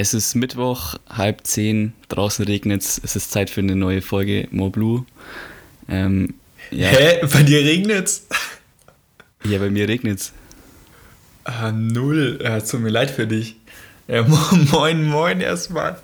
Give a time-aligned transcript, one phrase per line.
[0.00, 4.48] Es ist Mittwoch, halb zehn, draußen regnet es, es ist Zeit für eine neue Folge
[4.50, 5.04] More Blue.
[5.90, 6.34] Ähm,
[6.70, 7.26] ja, Hä?
[7.32, 8.26] Bei dir regnet's?
[9.44, 10.32] ja, bei mir regnet es.
[11.44, 12.38] Ah, null.
[12.42, 13.56] Ja, tut mir leid für dich.
[14.08, 14.38] Ja, mo-
[14.70, 15.98] moin, moin erstmal.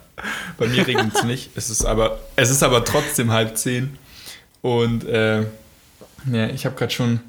[0.59, 1.51] Bei mir regnet's nicht.
[1.55, 3.97] Es ist aber, es ist aber trotzdem halb zehn.
[4.63, 5.43] Und äh,
[6.33, 7.21] ja, ich habe gerade schon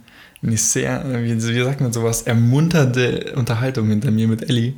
[0.42, 4.74] eine sehr, wie, wie sagt man sowas, ermunternde Unterhaltung hinter mir mit Ellie,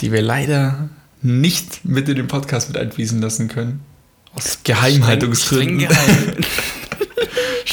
[0.00, 0.88] die wir leider
[1.22, 3.80] nicht mit in den Podcast mit einfließen lassen können.
[4.34, 5.80] Aus Geheimhaltungsgründen.
[5.80, 6.36] Streng geheim.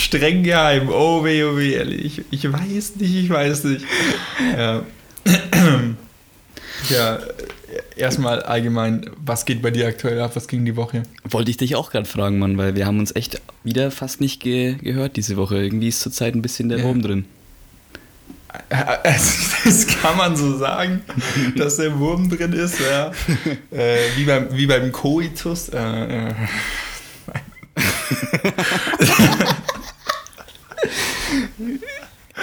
[0.09, 0.89] Streng geheim.
[0.89, 1.97] Oh weh, oh weh, Ellie.
[1.97, 3.85] Ich, ich weiß nicht, ich weiß nicht.
[4.57, 4.83] Ja.
[6.89, 7.19] ja,
[7.95, 10.31] erstmal allgemein, was geht bei dir aktuell ab?
[10.33, 11.03] Was ging die Woche?
[11.25, 14.41] Wollte ich dich auch gerade fragen, Mann, weil wir haben uns echt wieder fast nicht
[14.41, 15.57] ge gehört diese Woche.
[15.61, 16.85] Irgendwie ist zurzeit ein bisschen der Ja.
[16.85, 17.25] Wurm drin.
[18.69, 19.31] Also,
[19.63, 21.03] das kann man so sagen,
[21.55, 23.11] dass der Wurm drin ist, ja.
[23.71, 25.69] Äh, wie, beim, wie beim Koitus.
[25.69, 26.33] Äh, äh.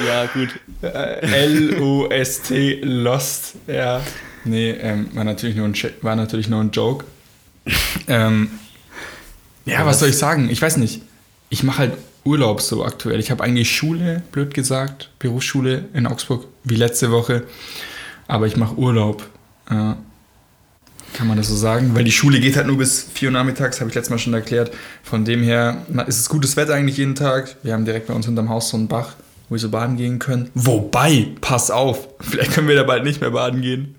[0.06, 0.48] Ja, gut.
[0.82, 4.02] Äh, L-O-S-T, Lost, ja.
[4.44, 7.04] Nee, ähm, war, natürlich nur ein, war natürlich nur ein Joke.
[8.06, 8.50] Ähm,
[9.64, 10.48] ja, was soll ich sagen?
[10.48, 11.02] Ich weiß nicht.
[11.48, 11.92] Ich mache halt
[12.24, 13.18] Urlaub so aktuell.
[13.18, 17.44] Ich habe eigentlich Schule, blöd gesagt, Berufsschule in Augsburg, wie letzte Woche.
[18.28, 19.22] Aber ich mache Urlaub.
[19.68, 19.94] Äh,
[21.14, 21.94] kann man das so sagen?
[21.94, 24.34] Weil die Schule geht halt nur bis 4 Uhr nachmittags, habe ich letztes Mal schon
[24.34, 24.70] erklärt.
[25.02, 27.56] Von dem her ist es gutes Wetter eigentlich jeden Tag.
[27.62, 29.14] Wir haben direkt bei uns hinterm Haus so einen Bach,
[29.48, 30.50] wo wir so baden gehen können.
[30.54, 33.96] Wobei, pass auf, vielleicht können wir da bald nicht mehr baden gehen.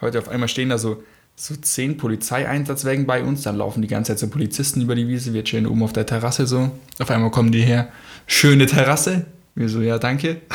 [0.00, 1.02] Heute auf einmal stehen da so,
[1.36, 5.32] so zehn Polizeieinsatzwägen bei uns, dann laufen die ganze Zeit so Polizisten über die Wiese,
[5.32, 6.70] wir chillen oben auf der Terrasse so.
[6.98, 7.88] Auf einmal kommen die her,
[8.26, 9.26] schöne Terrasse.
[9.54, 10.40] Wir so, ja, danke.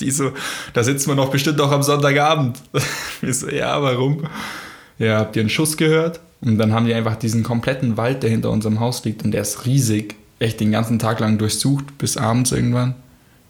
[0.00, 0.30] Die so,
[0.74, 2.60] da sitzen wir noch bestimmt auch am Sonntagabend.
[3.20, 4.28] Wir so, ja, warum?
[4.96, 6.20] Ja, habt ihr einen Schuss gehört?
[6.40, 9.42] Und dann haben die einfach diesen kompletten Wald, der hinter unserem Haus liegt, und der
[9.42, 12.94] ist riesig, echt den ganzen Tag lang durchsucht, bis abends irgendwann.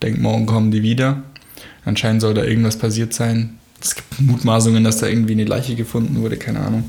[0.03, 1.23] Denkt, morgen kommen die wieder.
[1.85, 3.59] Anscheinend soll da irgendwas passiert sein.
[3.81, 6.89] Es gibt Mutmaßungen, dass da irgendwie eine Leiche gefunden wurde, keine Ahnung.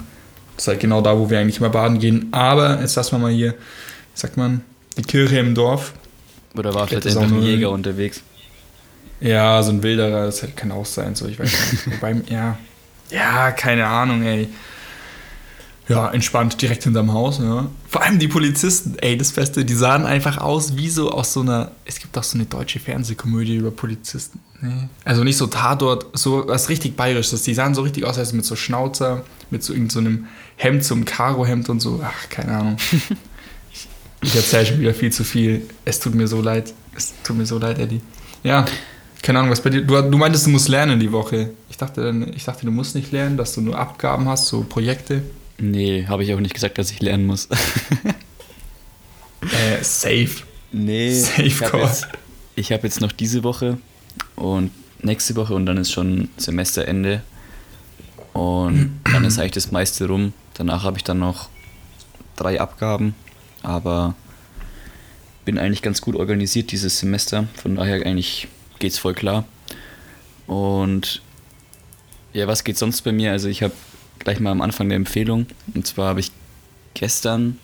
[0.55, 2.27] Das ist halt genau da, wo wir eigentlich mal baden gehen.
[2.31, 4.61] Aber jetzt lassen wir mal hier, wie sagt man,
[4.97, 5.93] die Kirche im Dorf.
[6.57, 8.21] Oder war vielleicht einfach ein Jäger unterwegs?
[9.21, 11.91] Ja, so ein Wilderer, das kann auch sein, so, ich weiß nicht.
[11.91, 12.57] Wobei, ja,
[13.11, 14.47] ja, keine Ahnung, ey.
[15.89, 17.67] Ja, entspannt, direkt hinterm Haus, ja.
[17.87, 21.41] Vor allem die Polizisten, ey, das Beste, die sahen einfach aus wie so aus so
[21.41, 24.39] einer, es gibt auch so eine deutsche Fernsehkomödie über Polizisten.
[24.61, 24.87] Nee.
[25.03, 27.41] Also nicht so Tatort, so was richtig bayerisches.
[27.41, 30.27] Die sahen so richtig aus, als mit so Schnauzer, mit so irgendeinem
[30.57, 31.99] Hemd, so einem Karohemd und so.
[32.03, 32.77] Ach, keine Ahnung.
[33.73, 33.87] ich
[34.21, 35.67] ich erzähle schon wieder viel zu viel.
[35.85, 36.71] Es tut mir so leid.
[36.95, 38.01] Es tut mir so leid, Eddie.
[38.43, 38.65] Ja,
[39.23, 39.81] keine Ahnung, was bei dir.
[39.81, 41.49] Du, du meintest, du musst lernen die Woche.
[41.67, 45.23] Ich dachte, ich dachte, du musst nicht lernen, dass du nur Abgaben hast, so Projekte.
[45.59, 47.47] Nee, habe ich auch nicht gesagt, dass ich lernen muss.
[49.41, 50.43] Äh, safe.
[50.73, 51.81] nee, Safe ich habe Call.
[51.81, 52.07] jetzt,
[52.55, 53.77] ich hab jetzt noch diese Woche
[54.35, 54.69] und
[55.01, 57.21] nächste Woche und dann ist schon Semesterende.
[58.33, 60.33] Und dann ist eigentlich das meiste rum.
[60.55, 61.47] Danach habe ich dann noch
[62.35, 63.15] drei Abgaben,
[63.63, 64.13] aber
[65.45, 67.47] bin eigentlich ganz gut organisiert dieses Semester.
[67.55, 68.49] Von daher eigentlich
[68.79, 69.45] geht's voll klar.
[70.47, 71.21] Und
[72.33, 73.31] ja, was geht sonst bei mir?
[73.31, 73.73] Also ich habe
[74.19, 75.47] gleich mal am Anfang eine Empfehlung.
[75.73, 76.31] Und zwar habe ich
[76.93, 77.57] gestern,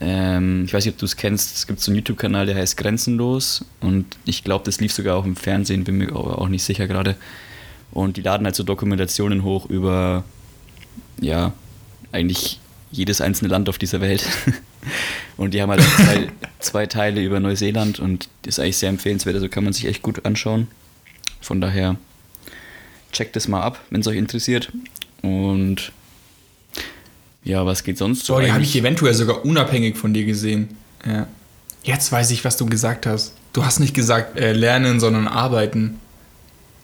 [0.00, 2.76] ähm, ich weiß nicht, ob du es kennst, es gibt so einen YouTube-Kanal, der heißt
[2.76, 3.64] Grenzenlos.
[3.80, 6.86] Und ich glaube, das lief sogar auch im Fernsehen, bin mir aber auch nicht sicher
[6.86, 7.16] gerade.
[7.90, 10.24] Und die laden halt so Dokumentationen hoch über,
[11.20, 11.52] ja,
[12.12, 12.60] eigentlich
[12.90, 14.24] jedes einzelne Land auf dieser Welt.
[15.36, 16.28] Und die haben halt zwei,
[16.58, 20.02] zwei Teile über Neuseeland und das ist eigentlich sehr empfehlenswert, also kann man sich echt
[20.02, 20.66] gut anschauen.
[21.40, 21.96] Von daher
[23.12, 24.72] checkt das mal ab, wenn es euch interessiert.
[25.22, 25.92] Und
[27.44, 28.34] ja, was geht sonst so?
[28.36, 30.76] So, die habe ich eventuell sogar unabhängig von dir gesehen.
[31.06, 31.26] Ja.
[31.82, 33.32] Jetzt weiß ich, was du gesagt hast.
[33.52, 35.98] Du hast nicht gesagt äh, lernen, sondern arbeiten.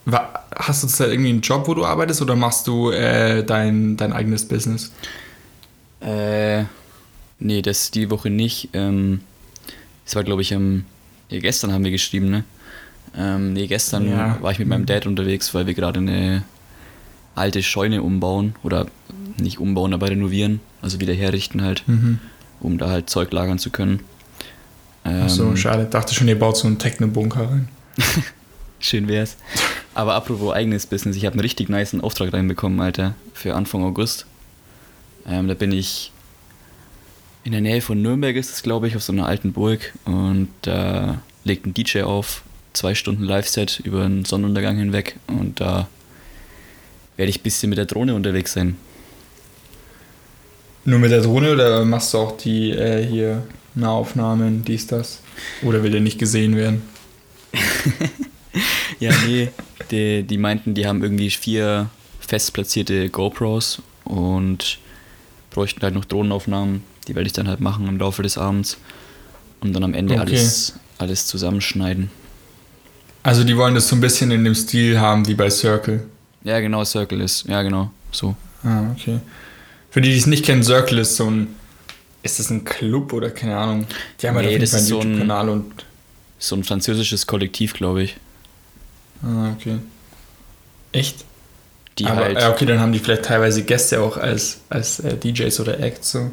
[0.05, 3.97] Wa- Hast du da irgendwie einen Job, wo du arbeitest oder machst du äh, dein,
[3.97, 4.91] dein eigenes Business?
[6.01, 6.63] Äh,
[7.39, 8.69] nee, das die Woche nicht.
[8.73, 9.21] Ähm,
[10.05, 10.85] das war, glaube ich, am.
[11.29, 12.43] Ja, gestern haben wir geschrieben, ne?
[13.17, 14.37] Ähm, nee, gestern Ja.
[14.41, 16.43] war ich mit meinem Dad unterwegs, weil wir gerade eine
[17.35, 18.55] alte Scheune umbauen.
[18.63, 18.87] Oder
[19.37, 20.59] nicht umbauen, aber renovieren.
[20.81, 22.19] Also wieder herrichten halt, Mhm.
[22.59, 23.99] um da halt Zeug lagern zu können.
[25.03, 25.85] Ach so, Ähm, schade.
[25.85, 27.67] Dachte schon, ihr baut so einen Techno-Bunker rein.
[28.79, 29.37] Schön wär's.
[29.93, 34.25] Aber apropos eigenes Business, ich habe einen richtig niceen Auftrag reinbekommen, Alter, für Anfang August.
[35.27, 36.11] Ähm, da bin ich
[37.43, 40.49] in der Nähe von Nürnberg ist es, glaube ich, auf so einer alten Burg und
[40.63, 42.41] da legt ein DJ auf,
[42.73, 45.87] zwei Stunden Live-Set über den Sonnenuntergang hinweg und da
[47.17, 48.77] werde ich ein bisschen mit der Drohne unterwegs sein.
[50.83, 55.19] Nur mit der Drohne oder machst du auch die äh, hier Nahaufnahmen, dies, das?
[55.63, 56.81] Oder will der nicht gesehen werden?
[58.99, 59.49] Ja, nee,
[59.91, 61.89] die, die meinten, die haben irgendwie vier
[62.19, 64.79] fest platzierte GoPros und
[65.51, 66.81] bräuchten halt noch Drohnenaufnahmen.
[67.07, 68.77] Die werde ich dann halt machen im Laufe des Abends
[69.61, 70.21] und dann am Ende Okay.
[70.21, 72.09] alles, alles zusammenschneiden.
[73.23, 76.03] Also die wollen das so ein bisschen in dem Stil haben wie bei Circle.
[76.45, 78.35] Ja, genau, Circle ist, ja, genau, so.
[78.63, 79.19] Ah, okay.
[79.91, 81.55] Für die, die es nicht kennen, Circle ist so ein.
[82.23, 83.85] Ist das ein Club oder keine Ahnung?
[84.21, 85.85] Die haben halt Nee, auf jeden das Fall einen ein- YouTube-Kanal und.
[86.39, 88.17] So ein französisches Kollektiv, glaube ich.
[89.23, 89.77] Ah, okay.
[90.91, 91.23] Echt?
[91.97, 95.17] Die Aber, halt, ja, okay, dann haben die vielleicht teilweise Gäste auch als, als äh,
[95.17, 96.31] DJs oder Acts so.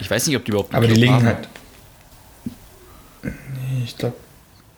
[0.00, 1.26] ich weiß nicht, ob die überhaupt Aber die Club legen haben.
[1.26, 1.48] halt.
[3.22, 3.32] Nee,
[3.84, 4.16] ich glaube.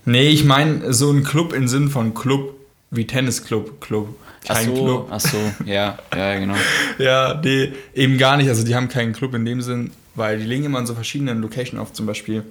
[0.05, 2.55] Nee, ich meine so ein Club im Sinn von Club,
[2.91, 4.15] wie Tennisclub, Club.
[4.49, 5.09] Ach Kein so, Club.
[5.11, 6.55] ach so, ja, ja, genau.
[6.99, 8.49] Ja, nee, eben gar nicht.
[8.49, 11.41] Also die haben keinen Club in dem Sinn, weil die legen immer an so verschiedenen
[11.43, 11.93] Locations auf.
[11.93, 12.43] Zum Beispiel,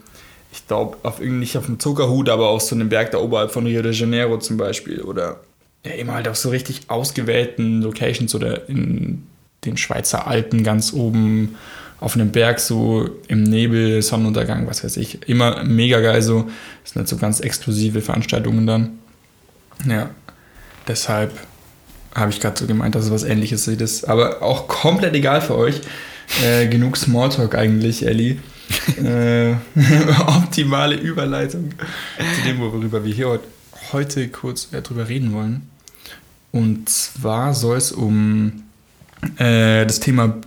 [0.51, 3.51] ich glaube, auf irgendwie nicht auf dem Zuckerhut, aber auf so einem Berg da oberhalb
[3.51, 5.01] von Rio de Janeiro zum Beispiel.
[5.01, 5.39] Oder
[5.85, 9.23] ja, immer halt auf so richtig ausgewählten Locations oder in
[9.63, 11.55] den Schweizer Alpen ganz oben
[11.99, 15.27] auf einem Berg so im Nebel, Sonnenuntergang, was weiß ich.
[15.29, 16.49] Immer mega geil so.
[16.83, 18.99] Das sind halt so ganz exklusive Veranstaltungen dann.
[19.87, 20.09] Ja,
[20.87, 21.31] deshalb
[22.15, 24.07] habe ich gerade so gemeint, dass es was ähnliches ist.
[24.07, 25.81] Aber auch komplett egal für euch.
[26.43, 28.37] Äh, genug Smalltalk eigentlich, Ellie.
[28.97, 29.51] äh,
[30.25, 31.69] optimale Überleitung
[32.17, 33.39] zu dem, worüber wir hier
[33.91, 35.69] heute, kurz äh, drüber reden wollen.
[36.51, 38.63] Und zwar soll es um
[39.37, 40.37] äh, das Thema,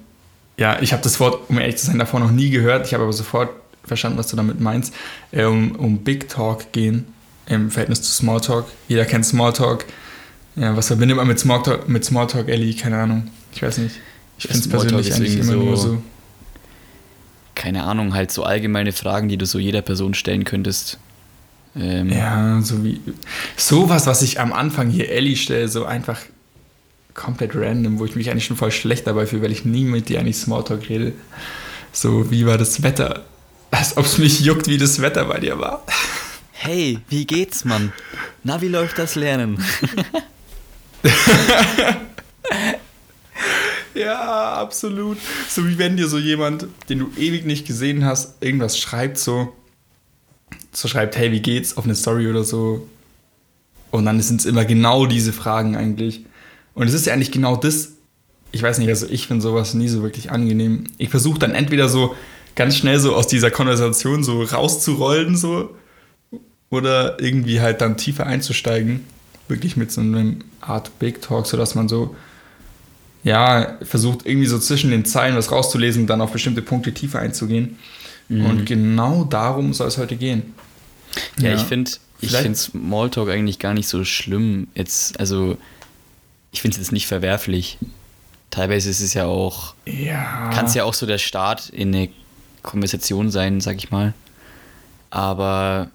[0.56, 2.86] ja, ich habe das Wort, um ehrlich zu sein, davor noch nie gehört.
[2.86, 3.50] Ich habe aber sofort
[3.84, 4.94] verstanden, was du damit meinst.
[5.30, 7.06] Äh, um, um Big Talk gehen
[7.46, 8.66] im Verhältnis zu Smalltalk.
[8.88, 9.84] Jeder kennt Smalltalk.
[10.58, 12.74] Ja, was verbindet man mit Smalltalk, mit Smalltalk, Ellie?
[12.74, 13.28] Keine Ahnung.
[13.54, 13.96] Ich weiß nicht.
[14.38, 16.02] Ich finde es persönlich eigentlich immer nur so- so.
[17.54, 20.98] Keine Ahnung, halt so allgemeine Fragen, die du so jeder Person stellen könntest.
[21.76, 23.00] Ähm, Ja, so wie.
[23.56, 26.20] Sowas, was ich am Anfang hier Ellie stelle, so einfach
[27.14, 30.08] komplett random, wo ich mich eigentlich schon voll schlecht dabei fühle, weil ich nie mit
[30.08, 31.12] dir eigentlich Smalltalk rede.
[31.92, 33.24] So, wie war das Wetter?
[33.72, 35.84] Als ob es mich juckt, wie das Wetter bei dir war.
[36.52, 37.92] Hey, wie geht's, Mann?
[38.44, 39.62] Na, wie läuft das Lernen?
[43.94, 45.18] Ja, absolut.
[45.48, 49.52] So wie wenn dir so jemand, den du ewig nicht gesehen hast, irgendwas schreibt, so,
[50.72, 52.86] so schreibt, hey, wie geht's, auf eine Story oder so.
[53.90, 56.24] Und dann sind es immer genau diese Fragen eigentlich.
[56.74, 57.92] Und es ist ja eigentlich genau das,
[58.52, 60.84] ich weiß nicht, also ich finde sowas nie so wirklich angenehm.
[60.98, 62.14] Ich versuche dann entweder so
[62.54, 65.74] ganz schnell so aus dieser Konversation so rauszurollen, so,
[66.70, 69.04] oder irgendwie halt dann tiefer einzusteigen.
[69.48, 72.14] Wirklich mit so einem Art Big Talk, sodass man so
[73.24, 77.18] ja, versucht irgendwie so zwischen den Zeilen was rauszulesen und dann auf bestimmte Punkte tiefer
[77.18, 77.78] einzugehen.
[78.30, 80.54] Und genau darum soll es heute gehen.
[81.40, 81.90] Ja, ich finde
[82.20, 84.68] ich finde Smalltalk eigentlich gar nicht so schlimm.
[84.74, 85.56] Jetzt, also,
[86.52, 87.78] ich finde es jetzt nicht verwerflich.
[88.50, 90.50] Teilweise ist es ja auch, Ja.
[90.52, 92.08] kann es ja auch so der Start in eine
[92.62, 94.14] Konversation sein, sag ich mal.
[95.10, 95.90] Aber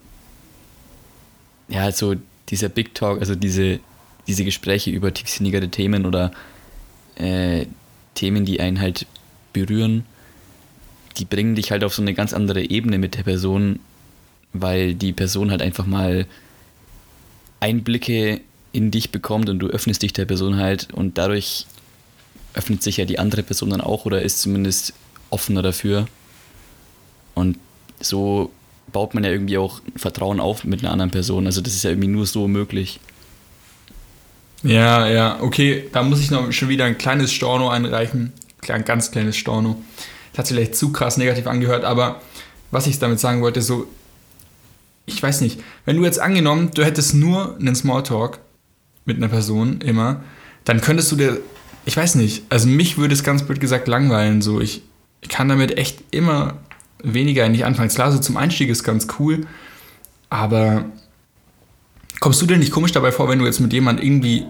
[1.68, 2.16] ja, halt so
[2.50, 3.80] dieser Big Talk, also diese,
[4.26, 6.32] diese Gespräche über tiefsinnigere Themen oder
[7.16, 7.66] äh,
[8.14, 9.06] Themen, die einen halt
[9.52, 10.04] berühren,
[11.18, 13.80] die bringen dich halt auf so eine ganz andere Ebene mit der Person,
[14.52, 16.26] weil die Person halt einfach mal
[17.60, 18.40] Einblicke
[18.72, 21.66] in dich bekommt und du öffnest dich der Person halt und dadurch
[22.54, 24.94] öffnet sich ja die andere Person dann auch oder ist zumindest
[25.30, 26.06] offener dafür.
[27.34, 27.58] Und
[28.00, 28.52] so
[28.92, 31.46] baut man ja irgendwie auch Vertrauen auf mit einer anderen Person.
[31.46, 33.00] Also das ist ja irgendwie nur so möglich.
[34.62, 38.32] Ja, ja, okay, da muss ich noch schon wieder ein kleines Storno einreichen.
[38.66, 39.76] Ein ganz kleines Storno.
[40.32, 42.22] Das hat sich vielleicht zu krass negativ angehört, aber
[42.70, 43.86] was ich damit sagen wollte, so,
[45.06, 48.38] ich weiß nicht, wenn du jetzt angenommen, du hättest nur einen Smalltalk
[49.04, 50.24] mit einer Person immer,
[50.64, 51.38] dann könntest du dir,
[51.84, 54.82] ich weiß nicht, also mich würde es ganz blöd gesagt langweilen, so, ich,
[55.20, 56.58] ich kann damit echt immer
[57.04, 57.88] weniger nicht anfangen.
[57.88, 59.46] Klar, so zum Einstieg ist ganz cool,
[60.30, 60.86] aber
[62.24, 64.46] Kommst du dir nicht komisch dabei vor, wenn du jetzt mit jemand irgendwie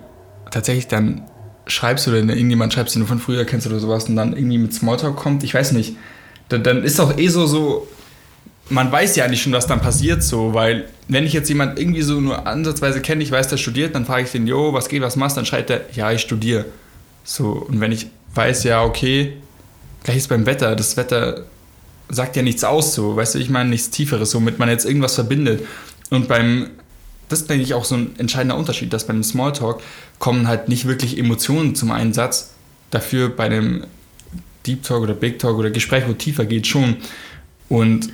[0.53, 1.23] tatsächlich dann
[1.67, 4.73] schreibst oder irgendjemand schreibst, den du von früher kennst oder sowas und dann irgendwie mit
[4.73, 5.43] Smalltalk kommt?
[5.43, 5.97] Ich weiß nicht.
[6.51, 7.89] Dann, dann ist doch eh so, so,
[8.69, 12.03] man weiß ja eigentlich schon, was dann passiert, so, weil wenn ich jetzt jemand irgendwie
[12.03, 15.03] so nur ansatzweise kenne, ich weiß, der studiert, dann frage ich den, jo, was geht,
[15.03, 16.67] was machst, dann schreibt er, ja, ich studiere.
[17.25, 18.07] So, und wenn ich
[18.37, 19.39] weiß, ja, okay,
[20.05, 21.45] gleich ist beim Wetter, das Wetter
[22.09, 25.15] sagt ja nichts aus, so, weißt du, ich meine, nichts Tieferes, womit man jetzt irgendwas
[25.15, 25.67] verbindet.
[26.11, 26.69] Und beim,
[27.29, 29.81] das ist, denke ich, auch so ein entscheidender Unterschied, dass beim Smalltalk
[30.19, 32.51] kommen halt nicht wirklich Emotionen zum Einsatz,
[32.91, 33.85] dafür bei einem
[34.67, 36.97] Deep Talk oder Big Talk oder Gespräch, wo tiefer geht, schon.
[37.69, 38.11] Und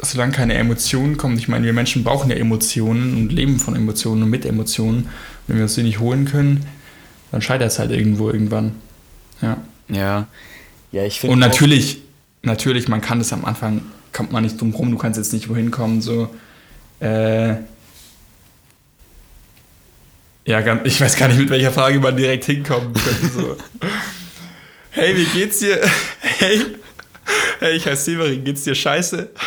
[0.00, 4.22] solange keine Emotionen kommen, ich meine, wir Menschen brauchen ja Emotionen und leben von Emotionen
[4.22, 5.08] und mit Emotionen.
[5.46, 6.64] Wenn wir uns die nicht holen können,
[7.32, 8.74] dann scheitert es halt irgendwo irgendwann.
[9.42, 9.58] Ja.
[9.88, 10.26] Ja.
[10.92, 11.34] Ja, ich finde.
[11.34, 11.98] Und natürlich,
[12.48, 15.48] natürlich, man kann das am Anfang, kommt man nicht drum rum, du kannst jetzt nicht
[15.48, 16.28] wohin kommen, so.
[17.00, 17.56] Äh,
[20.44, 23.28] ja, ich weiß gar nicht, mit welcher Frage man direkt hinkommen könnte.
[23.28, 23.56] So.
[24.90, 25.78] hey, wie geht's dir?
[26.20, 26.62] Hey,
[27.60, 29.28] hey, ich heiße Severin, geht's dir scheiße?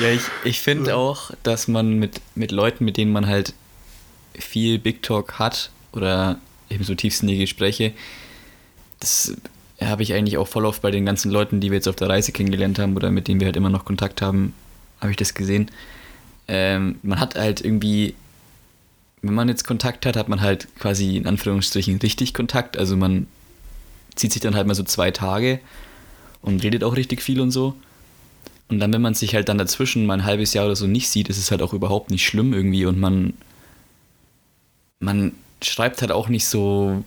[0.00, 3.52] Ja, ich, ich finde auch, dass man mit, mit Leuten, mit denen man halt
[4.38, 6.38] viel Big Talk hat oder
[6.70, 7.92] eben so tiefsinnige Gespräche,
[9.00, 9.34] das
[9.80, 12.08] habe ich eigentlich auch voll oft bei den ganzen Leuten, die wir jetzt auf der
[12.08, 14.54] Reise kennengelernt haben oder mit denen wir halt immer noch Kontakt haben,
[15.00, 15.70] habe ich das gesehen.
[16.48, 18.14] Ähm, man hat halt irgendwie,
[19.22, 22.76] wenn man jetzt Kontakt hat, hat man halt quasi in Anführungsstrichen richtig Kontakt.
[22.76, 23.26] Also man
[24.16, 25.60] zieht sich dann halt mal so zwei Tage
[26.42, 27.74] und redet auch richtig viel und so.
[28.68, 31.08] Und dann, wenn man sich halt dann dazwischen mal ein halbes Jahr oder so nicht
[31.08, 33.34] sieht, ist es halt auch überhaupt nicht schlimm irgendwie und man,
[35.00, 35.32] man
[35.62, 37.02] schreibt halt auch nicht so,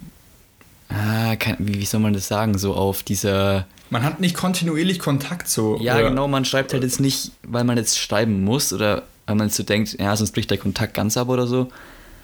[0.93, 5.48] ah, kann, wie, soll man das sagen, so auf dieser, Man hat nicht kontinuierlich Kontakt
[5.48, 5.77] so.
[5.81, 9.36] ja oder- genau, man schreibt halt jetzt nicht, weil man jetzt schreiben muss oder weil
[9.36, 11.69] man so denkt, ja, sonst bricht der Kontakt ganz ab oder so,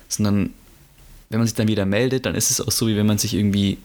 [0.10, 0.52] sondern
[1.30, 3.34] wenn man sich dann wieder meldet, dann ist es auch so, wie wenn man sich
[3.34, 3.78] irgendwie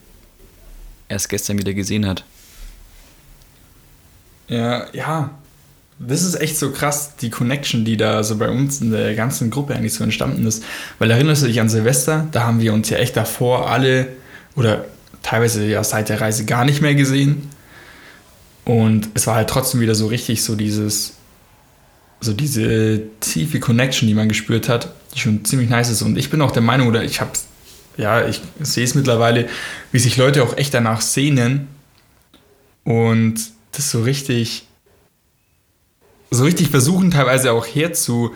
[1.09, 2.23] erst gestern wieder gesehen hat.
[4.47, 5.31] Ja, ja.
[5.99, 9.51] Das ist echt so krass, die Connection, die da so bei uns in der ganzen
[9.51, 10.63] Gruppe eigentlich so entstanden ist.
[10.99, 12.27] Weil erinnerst du dich an Silvester?
[12.31, 14.07] Da haben wir uns ja echt davor alle
[14.55, 14.85] oder
[15.21, 17.49] teilweise ja seit der Reise gar nicht mehr gesehen.
[18.65, 21.13] Und es war halt trotzdem wieder so richtig so dieses,
[22.21, 26.01] so diese tiefe Connection, die man gespürt hat, die schon ziemlich nice ist.
[26.01, 27.47] Und ich bin auch der Meinung, oder ich hab's,
[27.97, 29.47] ja, ich sehe es mittlerweile,
[29.91, 31.67] wie sich Leute auch echt danach sehnen.
[32.83, 33.35] Und
[33.71, 34.65] das so richtig,
[36.31, 38.33] so richtig versuchen, teilweise auch herzu,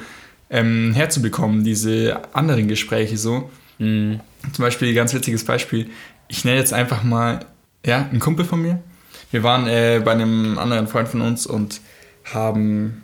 [0.49, 3.49] ähm, herzubekommen, diese anderen Gespräche so.
[3.79, 4.19] Mhm.
[4.53, 5.89] Zum Beispiel, ganz witziges Beispiel.
[6.27, 7.45] Ich nenne jetzt einfach mal,
[7.85, 8.79] ja, ein Kumpel von mir.
[9.31, 11.81] Wir waren äh, bei einem anderen Freund von uns und
[12.25, 13.03] haben,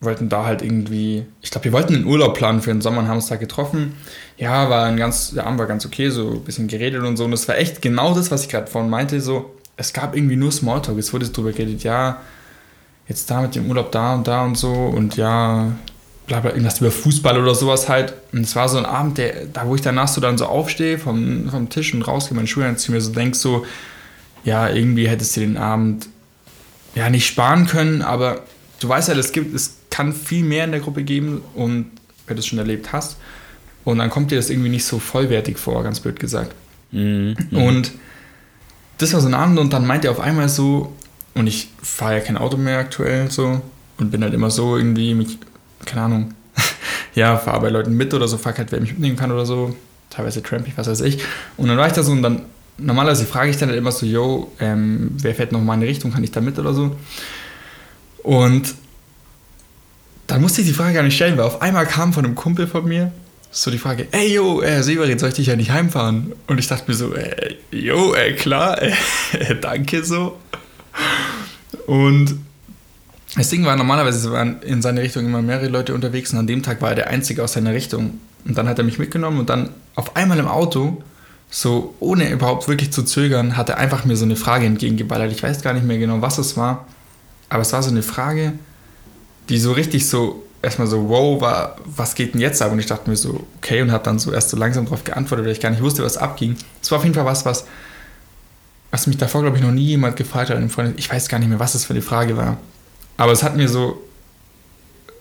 [0.00, 3.08] wollten da halt irgendwie, ich glaube, wir wollten einen Urlaub planen für den Sommer und
[3.08, 3.94] haben uns da getroffen.
[4.36, 7.24] Ja, war ein ganz, der Abend war ganz okay, so ein bisschen geredet und so.
[7.24, 10.36] Und das war echt genau das, was ich gerade vorhin meinte, so, es gab irgendwie
[10.36, 10.98] nur Smalltalk.
[10.98, 12.20] Es wurde drüber geredet, ja,
[13.08, 15.72] jetzt da mit dem Urlaub da und da und so und ja,
[16.40, 18.14] bla irgendwas über Fußball oder sowas halt.
[18.32, 20.98] Und es war so ein Abend, der, da wo ich danach so dann so aufstehe
[20.98, 23.66] vom, vom Tisch und rausgehe, meine Schuhe anziehe, mir so denk so,
[24.44, 26.08] ja, irgendwie hättest du den Abend
[26.94, 28.42] ja nicht sparen können, aber
[28.80, 31.90] du weißt ja, es gibt, es kann viel mehr in der Gruppe geben und
[32.26, 33.16] wenn du es schon erlebt hast.
[33.84, 36.54] Und dann kommt dir das irgendwie nicht so vollwertig vor, ganz blöd gesagt.
[36.92, 37.36] Mhm.
[37.50, 37.92] Und
[38.98, 40.92] das war so ein Abend und dann meint er auf einmal so,
[41.34, 43.60] und ich fahre ja kein Auto mehr aktuell so
[43.98, 45.38] und bin halt immer so irgendwie, mich,
[45.86, 46.34] keine Ahnung,
[47.14, 49.76] ja, fahre bei Leuten mit oder so, frag halt, wer mich mitnehmen kann oder so,
[50.10, 51.22] teilweise trampig, was weiß ich.
[51.56, 52.42] Und dann war ich da so und dann,
[52.78, 55.86] normalerweise frage ich dann halt immer so, yo, ähm, wer fährt noch mal in die
[55.86, 56.96] Richtung, kann ich da mit oder so?
[58.22, 58.74] Und
[60.26, 62.66] dann musste ich die Frage gar nicht stellen, weil auf einmal kam von einem Kumpel
[62.66, 63.12] von mir
[63.50, 66.32] so die Frage, ey, yo, äh, Severin, soll ich dich ja nicht heimfahren?
[66.46, 68.92] Und ich dachte mir so, äh, yo, äh, klar, äh,
[69.60, 70.38] danke so.
[71.86, 72.38] Und
[73.36, 76.62] das Ding war, normalerweise waren in seine Richtung immer mehrere Leute unterwegs und an dem
[76.62, 78.20] Tag war er der Einzige aus seiner Richtung.
[78.44, 81.02] Und dann hat er mich mitgenommen und dann auf einmal im Auto,
[81.48, 85.32] so ohne überhaupt wirklich zu zögern, hat er einfach mir so eine Frage entgegengeballert.
[85.32, 86.86] Ich weiß gar nicht mehr genau, was es war,
[87.48, 88.54] aber es war so eine Frage,
[89.48, 92.72] die so richtig so erstmal so, wow, war, was geht denn jetzt ab?
[92.72, 95.46] Und ich dachte mir so, okay, und habe dann so erst so langsam darauf geantwortet,
[95.46, 96.56] weil ich gar nicht wusste, was abging.
[96.80, 97.66] Es war auf jeden Fall was, was,
[98.90, 100.58] was mich davor, glaube ich, noch nie jemand gefragt hat.
[100.96, 102.58] Ich weiß gar nicht mehr, was das für eine Frage war.
[103.16, 104.02] Aber es hat mir so.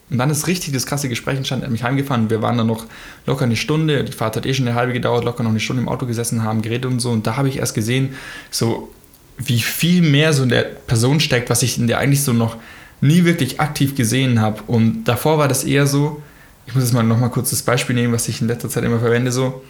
[0.10, 1.64] Und dann ist richtig das krasse Gespräch entstanden.
[1.66, 2.30] Hat mich heimgefahren.
[2.30, 2.86] Wir waren dann noch
[3.26, 4.04] locker eine Stunde.
[4.04, 6.44] Die Fahrt hat eh schon eine halbe gedauert, locker noch eine Stunde im Auto gesessen,
[6.44, 7.12] haben geredet und so.
[7.12, 8.16] Und da habe ich erst gesehen,
[8.50, 8.92] so
[9.38, 12.58] wie viel mehr so in der Person steckt, was ich in der eigentlich so noch
[13.00, 14.62] nie wirklich aktiv gesehen habe.
[14.68, 16.22] Und davor war das eher so,
[16.68, 19.00] ich muss jetzt mal nochmal kurz das Beispiel nehmen, was ich in letzter Zeit immer
[19.00, 19.64] verwende, so,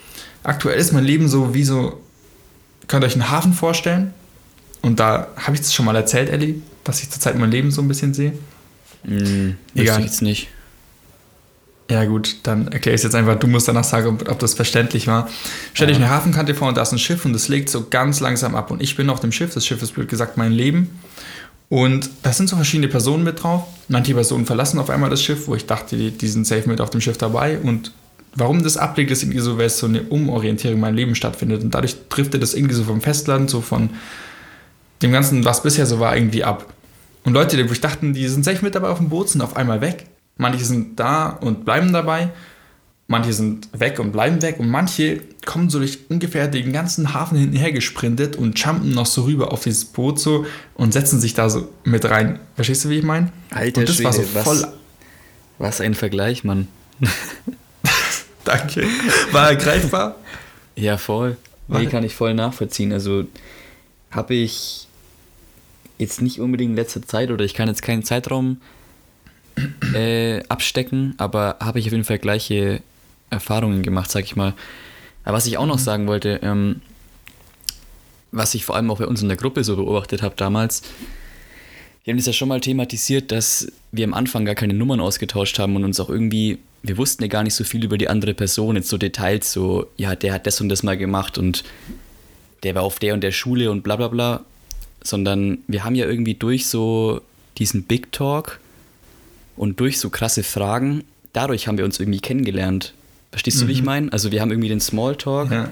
[0.43, 2.01] aktuell ist mein Leben so wie so,
[2.87, 4.13] könnt ihr euch einen Hafen vorstellen?
[4.81, 7.81] Und da habe ich es schon mal erzählt, Ellie, dass ich zurzeit mein Leben so
[7.81, 8.33] ein bisschen sehe?
[9.03, 9.99] Wüsste Egal.
[9.99, 10.47] ich jetzt nicht.
[11.89, 13.35] Ja gut, dann erkläre ich es jetzt einfach.
[13.37, 15.29] Du musst danach sagen, ob, ob das verständlich war.
[15.73, 16.05] Stell dich Ja.
[16.05, 18.71] eine Hafenkante vor und da ist ein Schiff und es legt so ganz langsam ab.
[18.71, 19.53] Und ich bin auf dem Schiff.
[19.53, 20.99] Das Schiff ist blöd gesagt mein Leben.
[21.67, 23.63] Und da sind so verschiedene Personen mit drauf.
[23.89, 26.79] Manche Personen verlassen auf einmal das Schiff, wo ich dachte, die, die sind safe mit
[26.79, 27.57] auf dem Schiff dabei.
[27.59, 27.91] Und
[28.35, 31.61] warum das ablegt, ist irgendwie so, weil es so eine Umorientierung in meinem Leben stattfindet.
[31.61, 33.89] Und dadurch driftet das irgendwie so vom Festland, so von
[35.01, 36.73] dem Ganzen, was bisher so war, irgendwie ab.
[37.23, 39.41] Und Leute, die wo ich dachten, die sind safe mit dabei auf dem Boot, sind
[39.41, 40.05] auf einmal weg.
[40.37, 42.29] Manche sind da und bleiben dabei.
[43.07, 44.57] Manche sind weg und bleiben weg.
[44.59, 49.23] Und manche kommen so durch ungefähr den ganzen Hafen hinterher gesprintet und jumpen noch so
[49.23, 52.39] rüber auf dieses Boot so und setzen sich da so mit rein.
[52.55, 53.31] Verstehst du, wie ich meine?
[53.49, 54.67] Alter und das war so Schwede, was- voll.
[55.57, 56.67] Was ein Vergleich, Mann.
[58.43, 58.83] Danke.
[59.31, 60.15] War er greifbar?
[60.75, 61.37] Ja, voll.
[61.67, 62.91] Nee, kann ich voll nachvollziehen.
[62.91, 63.25] Also
[64.09, 64.87] habe ich
[66.01, 68.57] jetzt nicht unbedingt in letzter Zeit oder ich kann jetzt keinen Zeitraum
[69.93, 72.81] äh, abstecken, aber habe ich auf jeden Fall gleiche
[73.29, 74.53] Erfahrungen gemacht, sag ich mal.
[75.23, 76.81] Aber was ich auch noch sagen wollte, ähm,
[78.31, 80.81] was ich vor allem auch bei uns in der Gruppe so beobachtet habe damals,
[82.03, 85.59] wir haben das ja schon mal thematisiert, dass wir am Anfang gar keine Nummern ausgetauscht
[85.59, 88.33] haben und uns auch irgendwie, wir wussten ja gar nicht so viel über die andere
[88.33, 91.63] Person, jetzt so Details, so, ja, der hat das und das mal gemacht und
[92.63, 94.43] der war auf der und der Schule und bla bla bla,
[95.03, 97.21] sondern wir haben ja irgendwie durch so
[97.57, 98.59] diesen Big Talk
[99.57, 101.03] und durch so krasse Fragen,
[101.33, 102.93] dadurch haben wir uns irgendwie kennengelernt.
[103.31, 104.11] Verstehst du, wie ich meine?
[104.11, 105.69] Also wir haben irgendwie den Smalltalk Ja.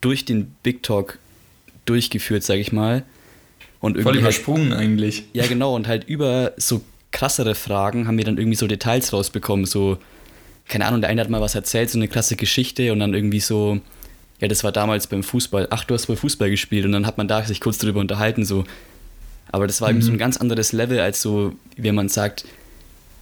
[0.00, 1.18] durch den Big Talk
[1.86, 3.02] durchgeführt, sag ich mal.
[3.80, 5.24] Und Voll irgendwie halt, übersprungen eigentlich.
[5.32, 9.66] ja, genau, und halt über so krassere Fragen haben wir dann irgendwie so Details rausbekommen.
[9.66, 9.98] So,
[10.68, 13.40] keine Ahnung, der eine hat mal was erzählt, so eine krasse Geschichte und dann irgendwie
[13.40, 13.80] so,
[14.40, 15.68] ja, das war damals beim Fußball.
[15.70, 18.44] Ach, du hast wohl Fußball gespielt und dann hat man da sich kurz drüber unterhalten,
[18.44, 18.64] so.
[19.52, 22.44] Aber das war irgendwie so ein ganz anderes Level, als so, wenn man sagt,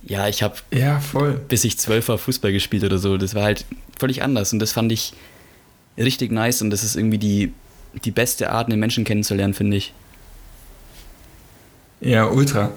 [0.02, 1.40] ja, ich habe Ja, voll.
[1.48, 3.16] bis ich zwölf war Fußball gespielt oder so.
[3.18, 3.64] Das war halt
[3.98, 5.12] völlig anders und das fand ich
[5.98, 7.52] richtig nice und das ist irgendwie die,
[8.04, 9.92] die beste Art, einen Menschen kennenzulernen, finde ich.
[12.00, 12.70] Ja, ultra.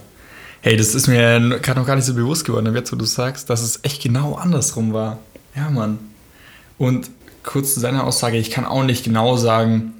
[0.61, 3.49] Hey, das ist mir gerade noch gar nicht so bewusst geworden, jetzt wo du sagst,
[3.49, 5.19] dass es echt genau andersrum war.
[5.55, 5.99] Ja, Mann.
[6.77, 7.09] Und
[7.43, 9.93] kurz zu seiner Aussage, ich kann auch nicht genau sagen,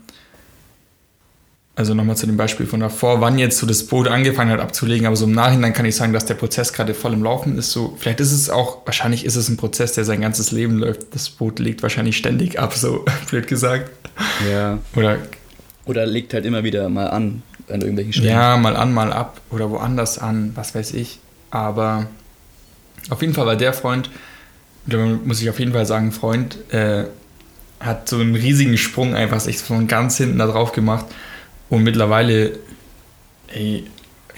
[1.75, 5.07] also nochmal zu dem Beispiel von davor, wann jetzt so das Boot angefangen hat abzulegen,
[5.07, 7.71] aber so im Nachhinein kann ich sagen, dass der Prozess gerade voll im Laufen ist.
[7.71, 11.15] So, vielleicht ist es auch, wahrscheinlich ist es ein Prozess, der sein ganzes Leben läuft.
[11.15, 13.89] Das Boot legt wahrscheinlich ständig ab, so blöd gesagt.
[14.49, 14.77] Ja.
[14.95, 15.17] Oder
[15.85, 18.29] Oder legt halt immer wieder mal an an irgendwelchen Stellen.
[18.29, 21.19] Ja, mal an, mal ab oder woanders an, was weiß ich.
[21.51, 22.07] Aber
[23.09, 24.09] auf jeden Fall war der Freund,
[24.85, 27.05] da muss ich auf jeden Fall sagen, Freund, äh,
[27.85, 31.05] hat so einen riesigen Sprung einfach sich von ganz hinten da drauf gemacht.
[31.69, 32.57] Und mittlerweile
[33.47, 33.85] ey,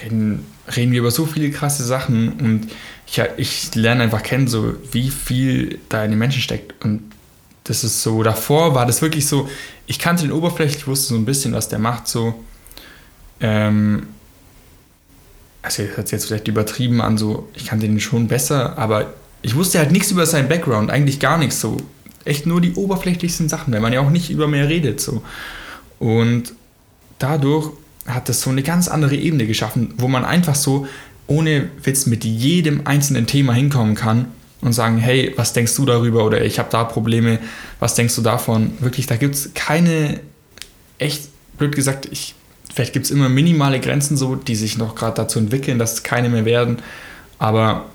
[0.03, 2.71] reden, reden wir über so viele krasse Sachen und
[3.07, 6.83] ich, ich lerne einfach kennen, so wie viel da in den Menschen steckt.
[6.83, 7.01] Und
[7.63, 9.49] das ist so, davor war das wirklich so,
[9.87, 12.43] ich kannte den oberflächlich, ich wusste so ein bisschen, was der macht, so.
[13.39, 14.07] Ähm,
[15.61, 19.55] also das sich jetzt vielleicht übertrieben an, so, ich kannte den schon besser, aber ich
[19.55, 21.77] wusste halt nichts über seinen Background, eigentlich gar nichts so.
[22.25, 25.21] Echt nur die oberflächlichsten Sachen, weil man ja auch nicht über mehr redet, so.
[25.99, 26.53] Und
[27.19, 27.71] dadurch
[28.05, 30.87] hat das so eine ganz andere Ebene geschaffen, wo man einfach so
[31.27, 34.27] ohne Witz mit jedem einzelnen Thema hinkommen kann
[34.61, 37.39] und sagen, hey, was denkst du darüber oder ich habe da Probleme,
[37.79, 38.73] was denkst du davon?
[38.79, 40.19] Wirklich, da gibt es keine,
[40.97, 42.35] echt blöd gesagt, ich,
[42.73, 46.03] vielleicht gibt es immer minimale Grenzen so, die sich noch gerade dazu entwickeln, dass es
[46.03, 46.77] keine mehr werden,
[47.39, 47.85] aber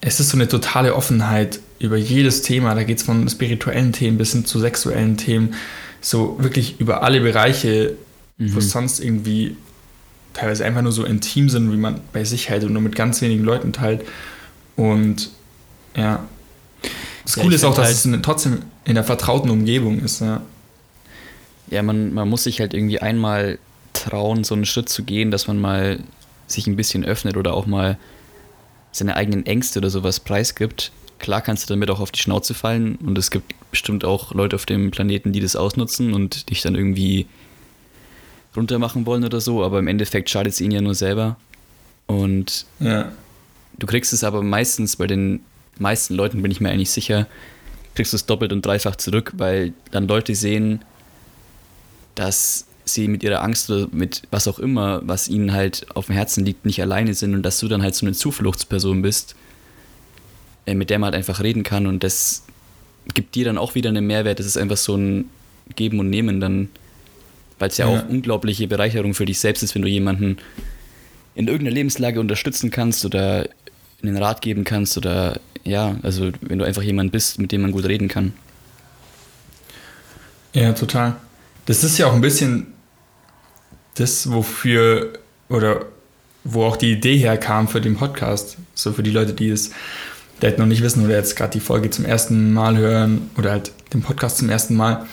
[0.00, 4.18] es ist so eine totale Offenheit über jedes Thema, da geht es von spirituellen Themen
[4.18, 5.54] bis hin zu sexuellen Themen,
[6.00, 7.94] so wirklich über alle Bereiche,
[8.38, 9.56] wo es sonst irgendwie
[10.32, 13.20] teilweise einfach nur so intim sind, wie man bei sich hält und nur mit ganz
[13.20, 14.02] wenigen Leuten teilt.
[14.76, 15.30] Und
[15.96, 16.24] ja.
[17.24, 20.20] Das Ja, Coole ist auch, dass es in, trotzdem in der vertrauten Umgebung ist.
[20.20, 20.42] Ja.
[21.70, 23.58] Ja, man, man muss sich halt irgendwie einmal
[23.92, 25.98] trauen, so einen Schritt zu gehen, dass man mal
[26.46, 27.98] sich ein bisschen öffnet oder auch mal
[28.92, 30.92] seine eigenen Ängste oder sowas preisgibt.
[31.18, 34.56] Klar kannst du damit auch auf die Schnauze fallen und es gibt bestimmt auch Leute
[34.56, 37.26] auf dem Planeten, die das ausnutzen und dich dann irgendwie
[38.56, 41.36] runtermachen wollen oder so, aber im Endeffekt schadet es ihnen ja nur selber.
[42.06, 43.12] Und ja.
[43.78, 45.40] du kriegst es aber meistens bei den
[45.78, 47.26] meisten Leuten, bin ich mir eigentlich sicher,
[47.94, 50.82] kriegst du es doppelt und dreifach zurück, weil dann Leute sehen,
[52.14, 56.14] dass sie mit ihrer Angst oder mit was auch immer, was ihnen halt auf dem
[56.14, 59.36] Herzen liegt, nicht alleine sind und dass du dann halt so eine Zufluchtsperson bist,
[60.76, 62.44] mit der man halt einfach reden kann und das
[63.14, 64.38] gibt dir dann auch wieder einen Mehrwert.
[64.38, 65.30] Das ist einfach so ein
[65.76, 66.68] Geben und Nehmen dann
[67.58, 68.00] weil es ja, Ja.
[68.00, 70.38] auch unglaubliche Bereicherung für dich selbst ist, wenn du jemanden
[71.34, 73.48] in irgendeiner Lebenslage unterstützen kannst oder
[74.02, 77.72] einen Rat geben kannst oder ja, also wenn du einfach jemand bist, mit dem man
[77.72, 78.32] gut reden kann.
[80.52, 81.16] Ja, total.
[81.66, 82.68] Das ist ja auch ein bisschen
[83.96, 85.14] das, wofür
[85.48, 85.84] oder
[86.44, 88.56] wo auch die Idee herkam für den Podcast.
[88.74, 89.70] So für die Leute, die es
[90.38, 93.72] vielleicht noch nicht wissen oder jetzt gerade die Folge zum ersten Mal hören oder halt
[93.92, 95.06] den Podcast zum ersten Mal.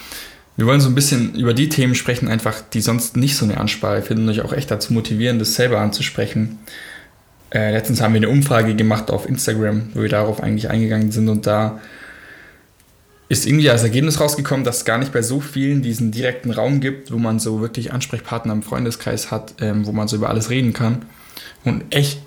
[0.56, 3.58] Wir wollen so ein bisschen über die Themen sprechen, einfach die sonst nicht so eine
[3.58, 6.58] Ansprache finden und euch auch echt dazu motivieren, das selber anzusprechen.
[7.50, 11.28] Äh, letztens haben wir eine Umfrage gemacht auf Instagram, wo wir darauf eigentlich eingegangen sind
[11.28, 11.80] und da
[13.28, 16.80] ist irgendwie als Ergebnis rausgekommen, dass es gar nicht bei so vielen diesen direkten Raum
[16.80, 20.48] gibt, wo man so wirklich Ansprechpartner im Freundeskreis hat, ähm, wo man so über alles
[20.48, 21.04] reden kann.
[21.64, 22.20] Und echt,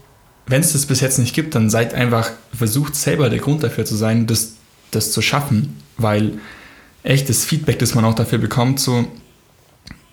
[0.49, 3.85] wenn es das bis jetzt nicht gibt, dann seid einfach, versucht selber der Grund dafür
[3.85, 4.53] zu sein, das,
[4.89, 6.39] das zu schaffen, weil
[7.03, 9.07] echt das Feedback, das man auch dafür bekommt, so,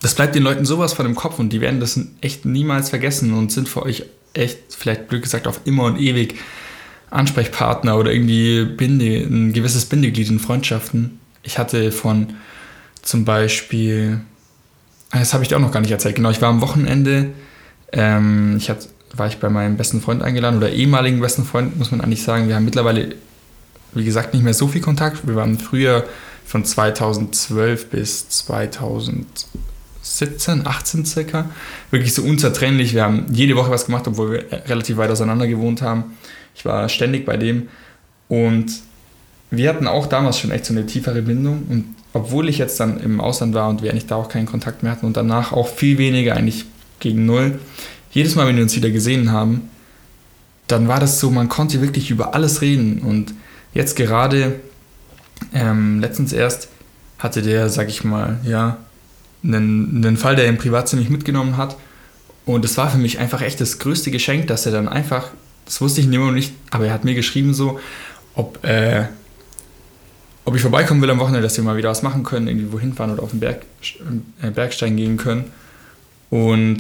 [0.03, 3.33] das bleibt den Leuten sowas von im Kopf und die werden das echt niemals vergessen
[3.33, 6.35] und sind für euch echt, vielleicht blöd gesagt, auf immer und ewig
[7.09, 11.19] Ansprechpartner oder irgendwie Binde, ein gewisses Bindeglied in Freundschaften.
[11.45, 12.35] Ich hatte von
[13.01, 14.21] zum Beispiel,
[15.13, 17.31] ah, das habe ich dir auch noch gar nicht erzählt, genau, ich war am Wochenende,
[17.93, 21.91] ähm, ich hatte, war ich bei meinem besten Freund eingeladen oder ehemaligen besten Freund, muss
[21.91, 22.49] man eigentlich sagen.
[22.49, 23.15] Wir haben mittlerweile,
[23.95, 25.27] wie gesagt, nicht mehr so viel Kontakt.
[25.27, 26.05] Wir waren früher
[26.45, 31.51] von 2012 bis 2017, 18 circa,
[31.91, 32.95] wirklich so unzertrennlich.
[32.95, 36.17] Wir haben jede Woche was gemacht, obwohl wir relativ weit auseinander gewohnt haben.
[36.55, 37.69] Ich war ständig bei dem
[38.29, 38.71] und
[39.51, 42.99] wir hatten auch damals schon echt so eine tiefere Bindung und obwohl ich jetzt dann
[43.01, 45.69] im Ausland war und wir eigentlich da auch keinen Kontakt mehr hatten und danach auch
[45.69, 46.65] viel weniger, eigentlich
[46.99, 47.59] gegen null,
[48.17, 49.69] jedes Mal, wenn wir uns wieder gesehen haben,
[50.69, 53.35] dann war das so, man konnte wirklich über alles reden und
[53.75, 54.59] jetzt gerade,
[55.53, 56.69] ähm, letztens erst,
[57.19, 58.79] hatte der, sag ich mal, ja,
[59.45, 61.77] einen, einen Fall, der ihn privat ziemlich mitgenommen hat
[62.47, 65.29] und es war für mich einfach echt das größte Geschenk, dass er dann einfach,
[65.67, 67.79] das wusste ich immer noch nicht, aber er hat mir geschrieben so,
[68.35, 69.05] ob, äh,
[70.47, 72.95] ob ich vorbeikommen will am Wochenende, dass wir mal wieder was machen können, irgendwie wohin
[72.95, 73.67] fahren oder auf den Berg,
[74.41, 75.53] äh, Bergstein gehen können.
[76.31, 76.79] Und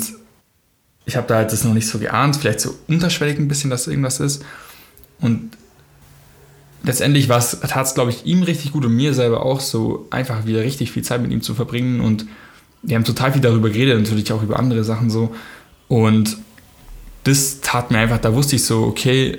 [1.07, 3.87] ich habe da halt das noch nicht so geahnt, vielleicht so unterschwellig ein bisschen, dass
[3.87, 4.45] irgendwas ist.
[5.21, 5.53] Und
[6.83, 10.63] letztendlich tat es, glaube ich, ihm richtig gut und mir selber auch so, einfach wieder
[10.63, 12.01] richtig viel Zeit mit ihm zu verbringen.
[12.01, 12.27] Und
[12.83, 15.35] wir haben total viel darüber geredet, natürlich auch über andere Sachen so.
[15.87, 16.39] Und
[17.23, 19.39] das tat mir einfach, da wusste ich so, okay,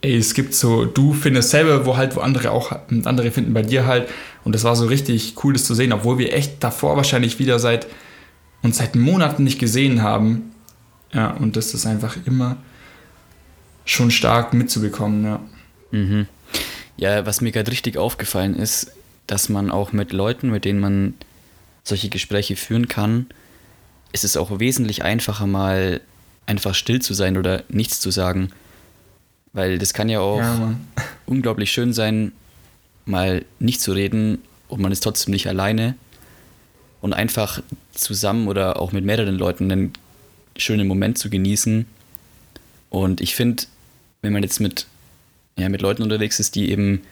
[0.00, 3.52] ey, es gibt so, du findest selber, wo halt, wo andere auch, und andere finden
[3.52, 4.08] bei dir halt.
[4.44, 7.58] Und das war so richtig cool, das zu sehen, obwohl wir echt davor wahrscheinlich wieder
[7.58, 7.86] seit,
[8.62, 10.52] uns seit Monaten nicht gesehen haben.
[11.12, 12.56] Ja, und das ist einfach immer
[13.84, 15.40] schon stark mitzubekommen, ja.
[15.90, 16.26] Mhm.
[16.96, 18.92] Ja, was mir gerade richtig aufgefallen ist,
[19.26, 21.14] dass man auch mit Leuten, mit denen man
[21.82, 23.26] solche Gespräche führen kann,
[24.12, 26.00] ist es auch wesentlich einfacher, mal
[26.46, 28.50] einfach still zu sein oder nichts zu sagen.
[29.52, 30.74] Weil das kann ja auch Ja,
[31.26, 32.32] unglaublich schön sein,
[33.04, 35.94] mal nicht zu reden und man ist trotzdem nicht alleine
[37.00, 39.92] und einfach zusammen oder auch mit mehreren Leuten einen
[40.56, 41.86] schönen Moment zu genießen.
[42.90, 43.64] Und ich finde,
[44.22, 44.86] wenn man jetzt mit,
[45.56, 47.02] ja, mit Leuten unterwegs ist, die eben,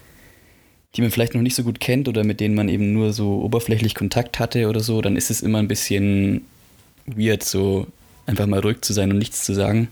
[0.95, 3.41] die man vielleicht noch nicht so gut kennt oder mit denen man eben nur so
[3.43, 6.43] oberflächlich Kontakt hatte oder so, dann ist es immer ein bisschen
[7.07, 7.87] weird, so
[8.27, 9.89] einfach mal ruhig zu sein und nichts zu sagen.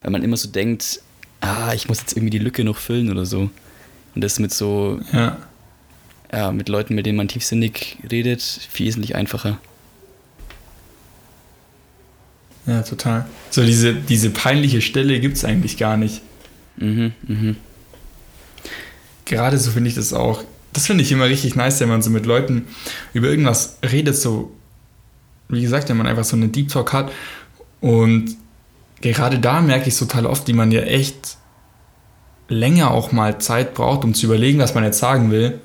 [0.00, 1.00] Weil man immer so denkt,
[1.40, 3.50] ah, ich muss jetzt irgendwie die Lücke noch füllen oder so.
[4.14, 5.38] Und das mit so, ja.
[6.34, 9.58] Ja, mit Leuten, mit denen man tiefsinnig redet, wesentlich einfacher.
[12.66, 13.26] Ja, total.
[13.50, 16.22] So diese, diese peinliche Stelle gibt es eigentlich gar nicht.
[16.76, 17.56] Mhm, mhm.
[19.26, 20.42] Gerade so finde ich das auch.
[20.72, 22.66] Das finde ich immer richtig nice, wenn man so mit Leuten
[23.12, 24.52] über irgendwas redet, so,
[25.48, 27.12] wie gesagt, wenn man einfach so einen Deep Talk hat.
[27.80, 28.36] Und
[29.02, 31.36] gerade da merke ich total oft, wie man ja echt
[32.48, 35.60] länger auch mal Zeit braucht, um zu überlegen, was man jetzt sagen will.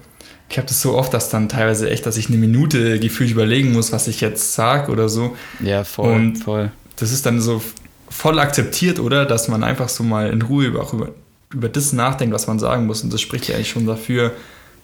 [0.49, 3.71] Ich habe das so oft, dass dann teilweise echt, dass ich eine Minute gefühlt überlegen
[3.71, 5.35] muss, was ich jetzt sage oder so.
[5.63, 6.71] Ja, voll, Und voll.
[6.95, 7.61] Das ist dann so
[8.09, 9.25] voll akzeptiert, oder?
[9.25, 11.09] Dass man einfach so mal in Ruhe über, auch über,
[11.53, 13.03] über das nachdenkt, was man sagen muss.
[13.03, 14.33] Und das spricht ja eigentlich schon dafür,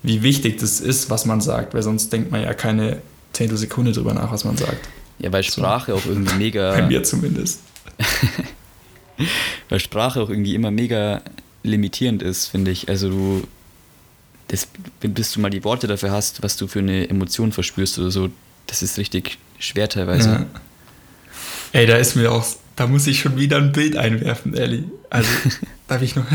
[0.03, 2.99] wie wichtig das ist, was man sagt, weil sonst denkt man ja keine
[3.33, 4.87] Zehntel Sekunde drüber nach, was man sagt.
[5.19, 7.61] Ja, weil Sprache auch irgendwie Bei mega, mir zumindest.
[9.69, 11.21] weil Sprache auch irgendwie immer mega
[11.63, 12.87] limitierend ist, finde ich.
[12.89, 13.43] Also du,
[14.47, 14.67] das,
[15.01, 18.29] bis du mal die Worte dafür hast, was du für eine Emotion verspürst oder so,
[18.67, 20.29] das ist richtig schwer teilweise.
[20.29, 20.45] Ja.
[21.71, 24.85] Ey, da ist mir auch, da muss ich schon wieder ein Bild einwerfen, Ellie.
[25.09, 25.29] Also,
[25.87, 26.25] darf ich noch,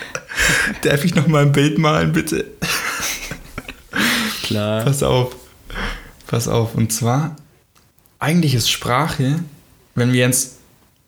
[0.82, 2.46] darf ich noch mal ein Bild malen, bitte?
[4.42, 4.84] Klar.
[4.84, 5.36] Pass auf.
[6.26, 7.36] Pass auf, und zwar,
[8.18, 9.40] eigentlich ist Sprache,
[9.94, 10.56] wenn wir jetzt,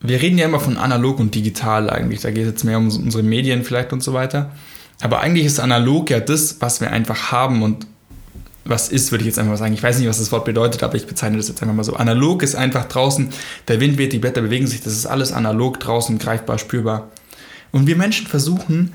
[0.01, 2.87] wir reden ja immer von analog und digital eigentlich, da geht es jetzt mehr um
[2.87, 4.53] unsere Medien vielleicht und so weiter.
[5.01, 7.87] Aber eigentlich ist analog ja das, was wir einfach haben und
[8.65, 9.73] was ist, würde ich jetzt einfach mal sagen.
[9.73, 11.95] Ich weiß nicht, was das Wort bedeutet, aber ich bezeichne das jetzt einfach mal so.
[11.95, 13.31] Analog ist einfach draußen,
[13.67, 17.09] der Wind weht, die Blätter bewegen sich, das ist alles analog draußen, greifbar, spürbar.
[17.73, 18.93] Und wir Menschen versuchen,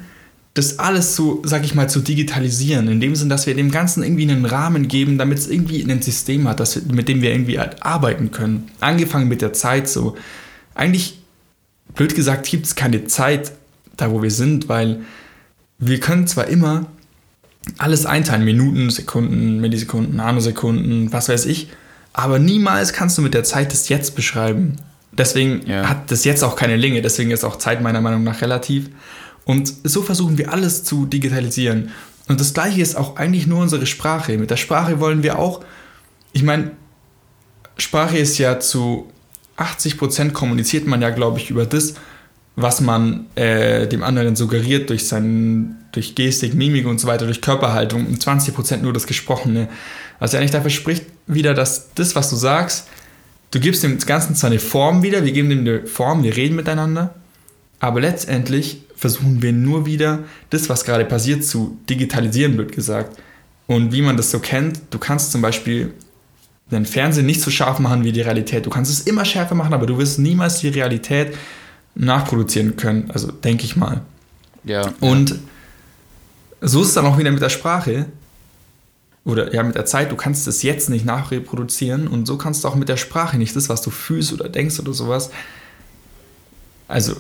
[0.54, 4.04] das alles so, sag ich mal, zu digitalisieren, in dem Sinn, dass wir dem Ganzen
[4.04, 7.58] irgendwie einen Rahmen geben, damit es irgendwie ein System hat, das, mit dem wir irgendwie
[7.58, 8.70] halt arbeiten können.
[8.80, 10.16] Angefangen mit der Zeit so.
[10.76, 11.20] Eigentlich,
[11.96, 13.54] blöd gesagt, gibt es keine Zeit
[13.98, 15.02] da, wo wir sind, weil
[15.80, 16.86] wir können zwar immer
[17.78, 21.70] alles einteilen, Minuten, Sekunden, Millisekunden, Nanosekunden, was weiß ich,
[22.14, 24.76] aber niemals kannst du mit der Zeit das Jetzt beschreiben.
[25.12, 25.88] Deswegen ja.
[25.88, 28.90] hat das Jetzt auch keine Länge, deswegen ist auch Zeit meiner Meinung nach relativ.
[29.46, 31.92] Und so versuchen wir alles zu digitalisieren.
[32.28, 34.38] Und das gleiche ist auch eigentlich nur unsere Sprache.
[34.38, 35.64] Mit der Sprache wollen wir auch,
[36.32, 36.72] ich meine,
[37.78, 39.12] Sprache ist ja zu
[39.58, 41.96] 80 Prozent kommuniziert man ja, glaube ich, über das,
[42.56, 47.42] was man äh, dem anderen suggeriert durch, seinen, durch Gestik, Mimik und so weiter, durch
[47.42, 49.70] Körperhaltung und 20% nur das Gesprochene.
[50.22, 52.88] Ja eigentlich dafür spricht, wieder, dass das, was du sagst,
[53.52, 56.56] du gibst dem Ganzen zwar eine Form wieder, wir geben dem eine Form, wir reden
[56.56, 57.16] miteinander,
[57.80, 63.18] aber letztendlich versuchen wir nur wieder das, was gerade passiert, zu digitalisieren, wird gesagt.
[63.68, 65.94] Und wie man das so kennt, du kannst zum Beispiel
[66.72, 68.66] den Fernsehen nicht so scharf machen wie die Realität.
[68.66, 71.36] Du kannst es immer schärfer machen, aber du wirst niemals die Realität
[71.96, 73.10] nachproduzieren können.
[73.12, 74.02] Also denke ich mal.
[74.64, 74.94] Ja.
[75.00, 75.40] Und
[76.62, 78.06] so ist es dann auch wieder mit der Sprache.
[79.26, 82.68] Oder ja, mit der Zeit, du kannst es jetzt nicht nachreproduzieren und so kannst du
[82.68, 85.32] auch mit der Sprache nicht das, was du fühlst oder denkst oder sowas,
[86.90, 87.16] also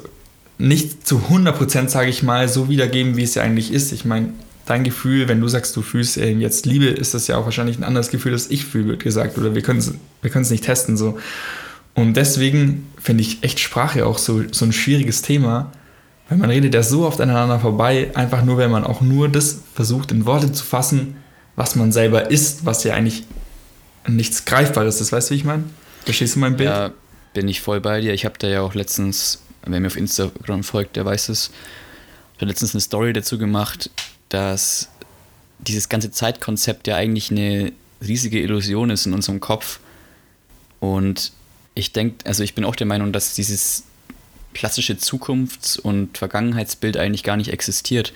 [0.57, 3.93] nicht zu 100%, sage ich mal, so wiedergeben, wie es ja eigentlich ist.
[3.93, 4.33] Ich meine,
[4.65, 7.77] dein Gefühl, wenn du sagst, du fühlst äh, jetzt Liebe, ist das ja auch wahrscheinlich
[7.77, 9.38] ein anderes Gefühl, das ich fühle, wird gesagt.
[9.38, 10.97] Oder wir können es wir nicht testen.
[10.97, 11.17] So.
[11.95, 15.71] Und deswegen finde ich echt Sprache auch so, so ein schwieriges Thema,
[16.29, 19.60] weil man redet ja so oft aneinander vorbei, einfach nur, wenn man auch nur das
[19.73, 21.17] versucht in Worte zu fassen,
[21.56, 23.23] was man selber ist, was ja eigentlich
[24.08, 25.12] nichts Greifbares ist.
[25.12, 25.65] Weißt du, wie ich meine?
[26.03, 26.69] Verstehst du mein Bild?
[26.69, 26.91] Ja,
[27.34, 28.13] bin ich voll bei dir.
[28.13, 31.51] Ich habe da ja auch letztens, wer mir auf Instagram folgt, der weiß es,
[32.36, 33.91] ich habe letztens eine Story dazu gemacht,
[34.29, 34.89] dass
[35.60, 39.79] dieses ganze Zeitkonzept ja eigentlich eine riesige Illusion ist in unserem Kopf.
[40.79, 41.32] Und
[41.75, 43.83] ich denke, also ich bin auch der Meinung, dass dieses
[44.53, 48.13] klassische Zukunfts- und Vergangenheitsbild eigentlich gar nicht existiert.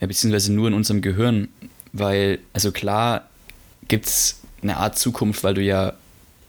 [0.00, 1.48] beziehungsweise nur in unserem Gehirn.
[1.92, 3.28] Weil, also klar
[3.88, 5.94] gibt es eine Art Zukunft, weil du ja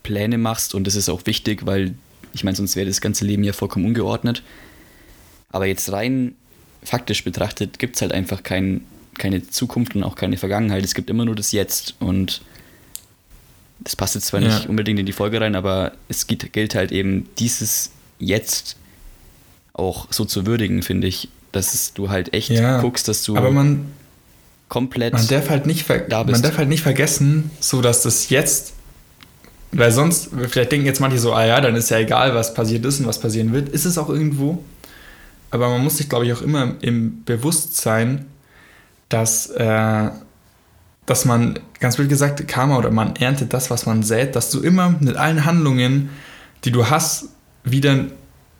[0.03, 1.93] Pläne machst und das ist auch wichtig, weil
[2.33, 4.41] ich meine, sonst wäre das ganze Leben ja vollkommen ungeordnet.
[5.49, 6.35] Aber jetzt rein
[6.83, 8.81] faktisch betrachtet gibt es halt einfach kein,
[9.17, 10.83] keine Zukunft und auch keine Vergangenheit.
[10.83, 12.41] Es gibt immer nur das Jetzt und
[13.84, 14.48] das passt jetzt zwar ja.
[14.48, 18.78] nicht unbedingt in die Folge rein, aber es gilt halt eben dieses Jetzt
[19.74, 23.52] auch so zu würdigen, finde ich, dass du halt echt ja, guckst, dass du aber
[23.52, 23.88] man,
[24.70, 26.34] komplett man darf halt nicht da bist.
[26.34, 28.74] Man darf halt nicht vergessen, so dass das Jetzt,
[29.72, 32.86] weil sonst, vielleicht denken jetzt manche so, ah ja, dann ist ja egal, was passiert
[32.86, 34.63] ist und was passieren wird, ist es auch irgendwo.
[35.50, 38.26] Aber man muss sich, glaube ich, auch immer im Bewusstsein,
[39.10, 40.10] dass äh,
[41.05, 44.61] dass man, ganz wild gesagt, Karma oder man erntet das, was man sät, dass du
[44.61, 46.09] immer mit allen Handlungen,
[46.63, 47.29] die du hast,
[47.63, 48.05] wieder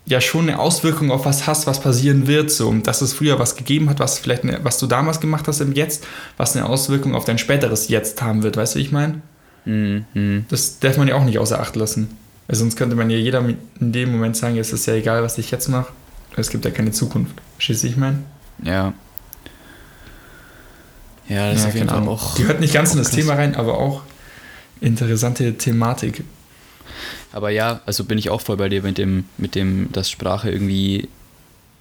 [0.06, 2.51] ja schon eine Auswirkung auf was hast, was passieren wird.
[2.51, 5.62] So, dass es früher was gegeben hat, was vielleicht, eine, was du damals gemacht hast
[5.62, 6.06] im Jetzt,
[6.38, 8.58] was eine Auswirkung auf dein späteres Jetzt haben wird.
[8.58, 9.21] Weißt du, wie ich meine?
[9.65, 10.45] Mhm.
[10.49, 12.17] Das darf man ja auch nicht außer Acht lassen.
[12.47, 13.45] Weil sonst könnte man ja jeder
[13.80, 15.93] in dem Moment sagen, es ist ja egal, was ich jetzt mache.
[16.36, 17.36] Es gibt ja keine Zukunft.
[17.56, 18.19] Verstehst du, ich meine?
[18.63, 18.93] Ja.
[21.32, 22.00] Ja, das ja, ist auf jeden genau.
[22.00, 22.36] Fall auch.
[22.36, 23.20] Die hört nicht ganz in das krass.
[23.20, 24.04] Thema rein, aber auch
[24.82, 26.26] interessante Thematik.
[27.32, 30.52] Aber ja, also bin ich auch voll bei dir mit dem, mit dem, dass Sprache
[30.52, 31.08] irgendwie,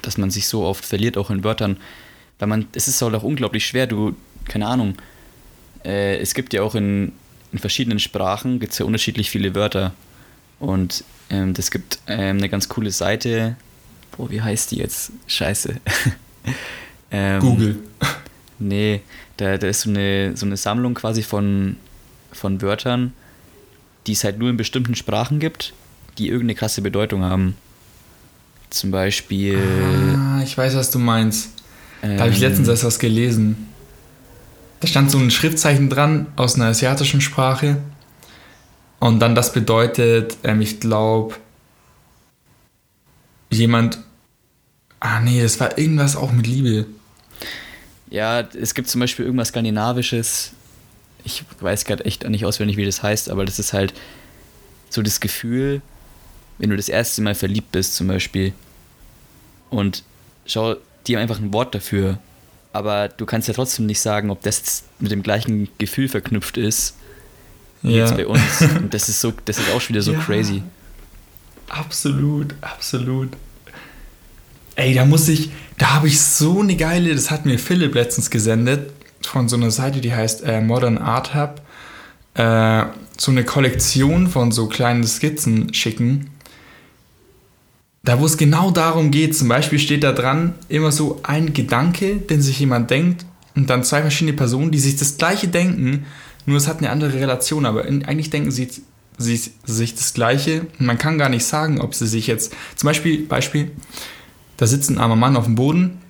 [0.03, 1.79] dass man sich so oft verliert, auch in Wörtern.
[2.39, 4.95] Weil man, es ist halt auch unglaublich schwer, du, keine Ahnung,
[5.85, 7.13] äh, es gibt ja auch in,
[7.51, 9.93] in verschiedenen Sprachen, gibt es ja unterschiedlich viele Wörter.
[10.61, 13.57] Und ähm, das gibt ähm, eine ganz coole Seite,
[14.17, 15.11] boah, wie heißt die jetzt?
[15.27, 15.75] Scheiße.
[17.11, 17.79] ähm, Google.
[18.61, 19.01] Nee,
[19.41, 21.77] da, da ist so eine, so eine Sammlung quasi von,
[22.31, 23.15] von Wörtern,
[24.07, 25.73] die es halt nur in bestimmten Sprachen gibt,
[26.19, 27.57] die irgendeine krasse Bedeutung haben.
[28.69, 29.59] Zum Beispiel.
[30.17, 31.51] Ah, ich weiß, was du meinst.
[32.03, 33.69] Ähm, da habe ich letztens erst was gelesen.
[34.81, 37.79] Da stand so ein Schriftzeichen dran aus einer asiatischen Sprache.
[38.99, 41.35] Und dann das bedeutet, ähm, ich glaube,
[43.51, 43.99] jemand.
[45.01, 46.87] Ah, nee, das war irgendwas auch mit Liebe.
[48.11, 50.53] Ja, es gibt zum Beispiel irgendwas Skandinavisches.
[51.25, 53.93] ich weiß gerade echt nicht auswendig, wie das heißt, aber das ist halt
[54.89, 55.81] so das Gefühl,
[56.59, 58.53] wenn du das erste Mal verliebt bist zum Beispiel
[59.71, 60.03] und
[60.47, 62.19] schau, die haben einfach ein Wort dafür,
[62.73, 66.97] aber du kannst ja trotzdem nicht sagen, ob das mit dem gleichen Gefühl verknüpft ist
[67.83, 68.01] wie Ja.
[68.07, 68.61] jetzt bei uns.
[68.77, 70.19] Und das ist so, das ist auch schon wieder so Ja.
[70.21, 70.63] crazy.
[71.69, 73.31] Absolut, absolut.
[74.77, 78.31] Ey, da muss ich, da habe ich so eine geile, das hat mir Philipp letztens
[78.31, 81.61] gesendet, von so einer Seite, die heißt äh, Modern Art Hub,
[82.35, 82.85] äh,
[83.19, 86.31] so eine Kollektion von so kleinen Skizzen schicken.
[88.03, 92.17] Da, wo es genau darum geht, zum Beispiel steht da dran immer so ein Gedanke,
[92.17, 96.07] den sich jemand denkt, und dann zwei verschiedene Personen, die sich das gleiche denken,
[96.47, 98.69] nur es hat eine andere Relation, aber in, eigentlich denken sie,
[99.19, 100.67] sie sich das gleiche.
[100.79, 103.71] Man kann gar nicht sagen, ob sie sich jetzt, zum Beispiel, Beispiel,
[104.61, 106.03] da sitzt ein armer Mann auf dem Boden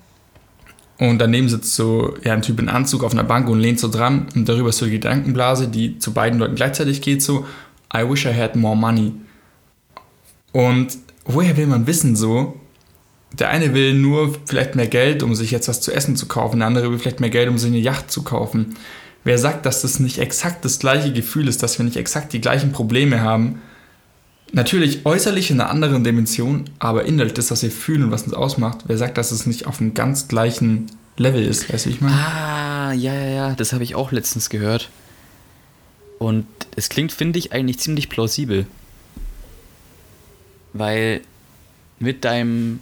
[0.98, 3.86] und daneben sitzt so ja, ein Typ in Anzug auf einer Bank und lehnt so
[3.86, 7.46] dran und darüber ist so die Gedankenblase, die zu beiden Leuten gleichzeitig geht, so
[7.94, 9.12] I wish I had more money.
[10.50, 12.58] Und woher will man wissen so?
[13.38, 16.58] Der eine will nur vielleicht mehr Geld, um sich jetzt was zu essen zu kaufen,
[16.58, 18.74] der andere will vielleicht mehr Geld, um sich eine Yacht zu kaufen.
[19.22, 22.40] Wer sagt, dass das nicht exakt das gleiche Gefühl ist, dass wir nicht exakt die
[22.40, 23.62] gleichen Probleme haben?
[24.52, 28.34] Natürlich äußerlich in einer anderen Dimension, aber innerlich das, was wir fühlen und was uns
[28.34, 32.00] ausmacht, wer sagt, dass es nicht auf einem ganz gleichen Level ist, weißt du, ich
[32.00, 32.16] meine?
[32.16, 34.90] Ah, ja, ja, ja, das habe ich auch letztens gehört.
[36.18, 38.66] Und es klingt, finde ich, eigentlich ziemlich plausibel.
[40.72, 41.20] Weil
[41.98, 42.80] mit deinem,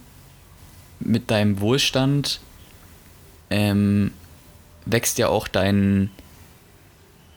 [0.99, 2.39] mit deinem Wohlstand
[3.49, 4.11] ähm,
[4.85, 6.09] wächst ja auch dein,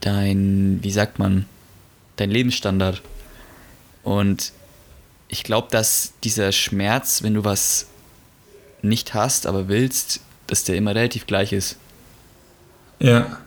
[0.00, 1.46] dein, wie sagt man,
[2.16, 3.02] dein Lebensstandard.
[4.02, 4.52] Und
[5.28, 7.86] ich glaube, dass dieser Schmerz, wenn du was
[8.82, 11.76] nicht hast, aber willst, dass der immer relativ gleich ist.
[12.98, 13.38] Ja.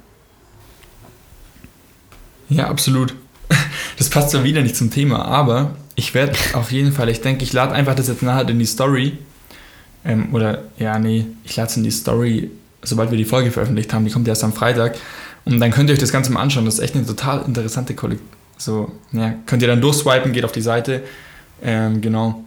[2.50, 3.16] Ja, absolut.
[3.98, 7.46] Das passt zwar wieder nicht zum Thema, aber ich werde auf jeden Fall, ich denke,
[7.46, 9.18] ich lade einfach das jetzt nachher in die Story.
[10.04, 12.52] Ähm, oder, ja, nee, ich lade es in die Story,
[12.84, 14.04] sobald wir die Folge veröffentlicht haben.
[14.04, 14.98] Die kommt erst am Freitag.
[15.46, 16.66] Und dann könnt ihr euch das Ganze mal anschauen.
[16.66, 18.30] Das ist echt eine total interessante Kollektion.
[18.58, 21.04] So, ja, könnt ihr dann durchswipen, geht auf die Seite.
[21.62, 22.44] Ähm, genau.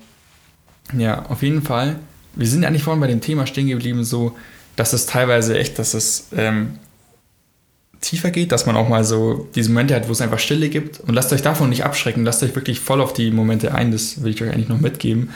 [0.97, 1.97] Ja, auf jeden Fall.
[2.35, 4.37] Wir sind eigentlich vorhin bei dem Thema stehen geblieben, so,
[4.77, 6.79] dass es teilweise echt, dass es ähm,
[8.01, 11.01] tiefer geht, dass man auch mal so diese Momente hat, wo es einfach Stille gibt.
[11.01, 14.23] Und lasst euch davon nicht abschrecken, lasst euch wirklich voll auf die Momente ein, das
[14.23, 15.31] will ich euch eigentlich noch mitgeben.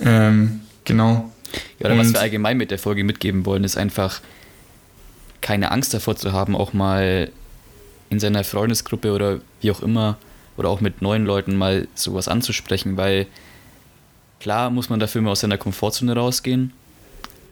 [0.00, 1.30] Ähm, genau.
[1.78, 4.20] Ja, oder was wir allgemein mit der Folge mitgeben wollen, ist einfach
[5.40, 7.30] keine Angst davor zu haben, auch mal
[8.10, 10.18] in seiner Freundesgruppe oder wie auch immer
[10.56, 13.26] oder auch mit neuen Leuten mal sowas anzusprechen, weil
[14.40, 16.72] klar muss man dafür mal aus seiner Komfortzone rausgehen,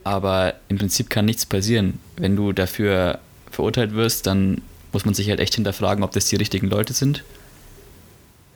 [0.03, 1.99] aber im Prinzip kann nichts passieren.
[2.17, 3.19] Wenn du dafür
[3.51, 7.23] verurteilt wirst, dann muss man sich halt echt hinterfragen, ob das die richtigen Leute sind.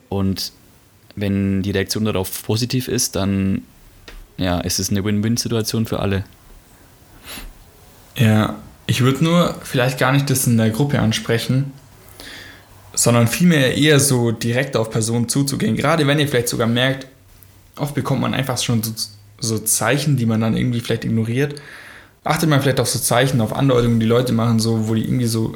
[0.08, 0.52] Und
[1.16, 3.62] wenn die Reaktion darauf positiv ist, dann
[4.36, 6.24] ja, ist es eine Win-Win-Situation für alle.
[8.16, 11.72] Ja, ich würde nur vielleicht gar nicht das in der Gruppe ansprechen,
[12.94, 15.76] sondern vielmehr eher so direkt auf Personen zuzugehen.
[15.76, 17.06] Gerade wenn ihr vielleicht sogar merkt,
[17.76, 18.92] oft bekommt man einfach schon so,
[19.40, 21.60] so Zeichen, die man dann irgendwie vielleicht ignoriert.
[22.22, 25.26] Achtet man vielleicht auf so Zeichen, auf Andeutungen, die Leute machen, so, wo die irgendwie
[25.26, 25.54] so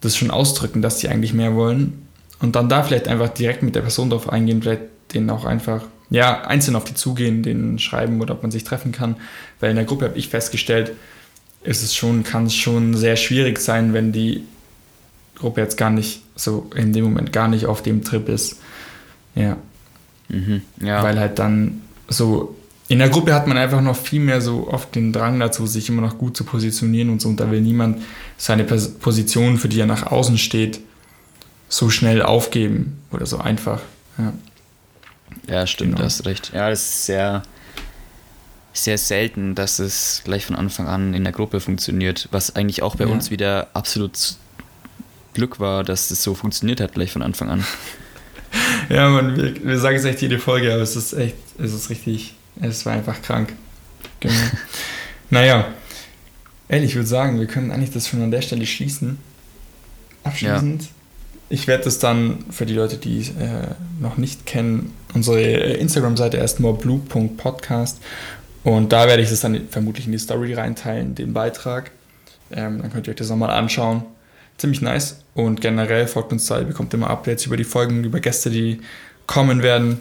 [0.00, 2.06] das schon ausdrücken, dass sie eigentlich mehr wollen.
[2.40, 4.82] Und dann da vielleicht einfach direkt mit der Person drauf eingehen, vielleicht
[5.14, 8.92] denen auch einfach, ja, einzeln auf die zugehen, denen schreiben oder ob man sich treffen
[8.92, 9.16] kann.
[9.60, 10.92] Weil in der Gruppe habe ich festgestellt,
[11.62, 14.44] ist es schon, kann es schon sehr schwierig sein, wenn die
[15.36, 18.60] Gruppe jetzt gar nicht so in dem Moment gar nicht auf dem Trip ist.
[19.34, 19.56] Ja.
[20.28, 20.62] Mhm.
[20.80, 21.02] Ja.
[21.02, 22.56] Weil halt dann so
[22.88, 25.88] in der Gruppe hat man einfach noch viel mehr so oft den Drang dazu, sich
[25.88, 27.28] immer noch gut zu positionieren und so.
[27.28, 28.00] Und da will niemand
[28.38, 30.80] seine Pos- Position, für die er nach außen steht,
[31.68, 33.80] so schnell aufgeben oder so einfach.
[34.18, 34.32] Ja.
[35.48, 35.98] ja, stimmt, genau.
[35.98, 36.52] du hast recht.
[36.54, 37.42] Ja, das ist sehr,
[38.72, 42.94] sehr selten, dass es gleich von Anfang an in der Gruppe funktioniert, was eigentlich auch
[42.94, 43.10] bei Ja.
[43.10, 44.36] uns wieder absolut
[45.36, 47.64] Glück war, dass das so funktioniert hat gleich von Anfang an.
[48.88, 51.90] Ja, man, wir, wir sagen es echt jede Folge, aber es ist echt, es ist
[51.90, 53.52] richtig, es war einfach krank.
[54.20, 54.34] Genau.
[55.30, 55.66] naja,
[56.68, 59.18] ehrlich, ich würde sagen, wir können eigentlich das schon an der Stelle schließen.
[60.22, 60.88] Abschließend.
[61.48, 65.78] Ich werde das dann für die Leute, die es äh, noch nicht kennen, unsere äh,
[65.78, 68.00] Instagram-Seite erstmal blue.podcast
[68.66, 71.92] und da werde ich das dann vermutlich in die Story reinteilen, den Beitrag.
[72.50, 74.02] Ähm, dann könnt ihr euch das nochmal anschauen.
[74.58, 75.22] Ziemlich nice.
[75.34, 78.80] Und generell folgt uns da, ihr bekommt immer Updates über die Folgen, über Gäste, die
[79.26, 80.00] kommen werden.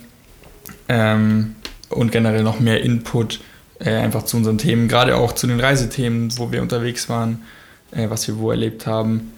[0.87, 1.55] Ähm,
[1.89, 3.39] und generell noch mehr Input
[3.79, 7.43] äh, einfach zu unseren Themen, gerade auch zu den Reisethemen, wo wir unterwegs waren,
[7.91, 9.33] äh, was wir wo erlebt haben.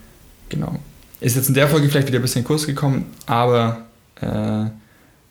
[0.49, 0.79] Genau.
[1.19, 3.85] ist jetzt in der Folge vielleicht wieder ein bisschen kurz gekommen, aber
[4.21, 4.69] äh,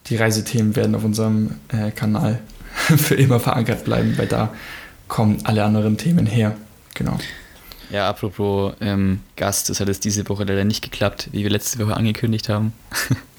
[0.09, 2.41] die Reisethemen werden auf unserem äh, Kanal
[2.75, 4.53] für immer verankert bleiben, weil da
[5.09, 6.57] kommen alle anderen Themen her.
[6.95, 7.19] Genau.
[7.91, 11.79] Ja, apropos ähm, Gast, das hat jetzt diese Woche leider nicht geklappt, wie wir letzte
[11.79, 12.73] Woche angekündigt haben.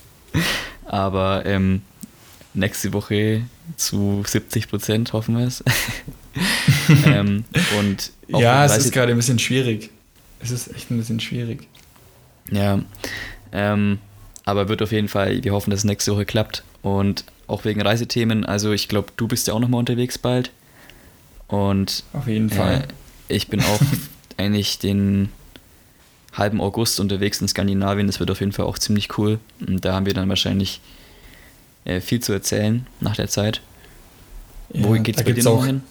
[0.86, 1.82] Aber ähm,
[2.54, 3.44] nächste Woche
[3.76, 5.64] zu 70 Prozent hoffen wir es.
[7.06, 7.44] ähm,
[7.78, 9.90] und ja, es ist gerade ein bisschen schwierig.
[10.40, 11.68] Es ist echt ein bisschen schwierig.
[12.52, 12.80] Ja,
[13.52, 14.00] ähm,
[14.46, 16.64] aber wird auf jeden Fall, wir hoffen, dass es nächste Woche klappt.
[16.82, 20.52] Und auch wegen Reisethemen, also ich glaube, du bist ja auch nochmal unterwegs bald.
[21.48, 22.86] Und auf jeden Fall.
[23.28, 23.80] Äh, ich bin auch
[24.38, 25.30] eigentlich den
[26.34, 28.08] halben August unterwegs in Skandinavien.
[28.08, 29.40] Das wird auf jeden Fall auch ziemlich cool.
[29.66, 30.82] Und da haben wir dann wahrscheinlich
[31.86, 33.62] äh, viel zu erzählen nach der Zeit.
[34.74, 35.82] Ja, Wo geht's da bei dir noch hin?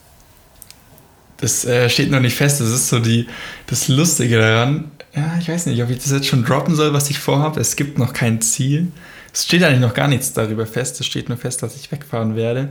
[1.38, 2.60] Das äh, steht noch nicht fest.
[2.60, 3.26] Das ist so die,
[3.66, 4.90] das Lustige daran.
[5.14, 7.60] Ja, ich weiß nicht, ob ich das jetzt schon droppen soll, was ich vorhabe.
[7.60, 8.92] Es gibt noch kein Ziel.
[9.32, 11.00] Es steht eigentlich noch gar nichts darüber fest.
[11.00, 12.68] Es steht nur fest, dass ich wegfahren werde.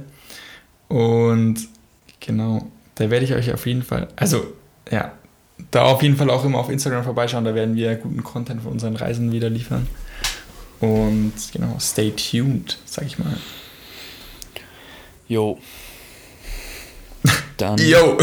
[0.87, 1.67] Und
[2.19, 4.53] genau, da werde ich euch auf jeden Fall, also
[4.91, 5.11] ja,
[5.71, 7.45] da auf jeden Fall auch immer auf Instagram vorbeischauen.
[7.45, 9.87] Da werden wir guten Content von unseren Reisen wieder liefern.
[10.79, 13.37] Und genau, stay tuned, sag ich mal.
[15.27, 15.57] Jo.
[17.57, 17.77] Dann.
[17.77, 18.17] Jo.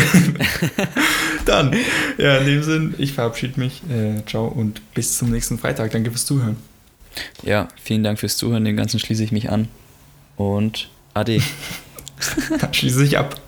[1.46, 1.74] Dann.
[2.18, 3.82] Ja, in dem Sinn, ich verabschiede mich.
[3.90, 5.90] Äh, ciao und bis zum nächsten Freitag.
[5.90, 6.56] Danke fürs Zuhören.
[7.42, 8.64] Ja, vielen Dank fürs Zuhören.
[8.64, 9.68] Dem Ganzen schließe ich mich an.
[10.36, 11.40] Und ade.
[12.60, 13.40] Dann schließe ich ab.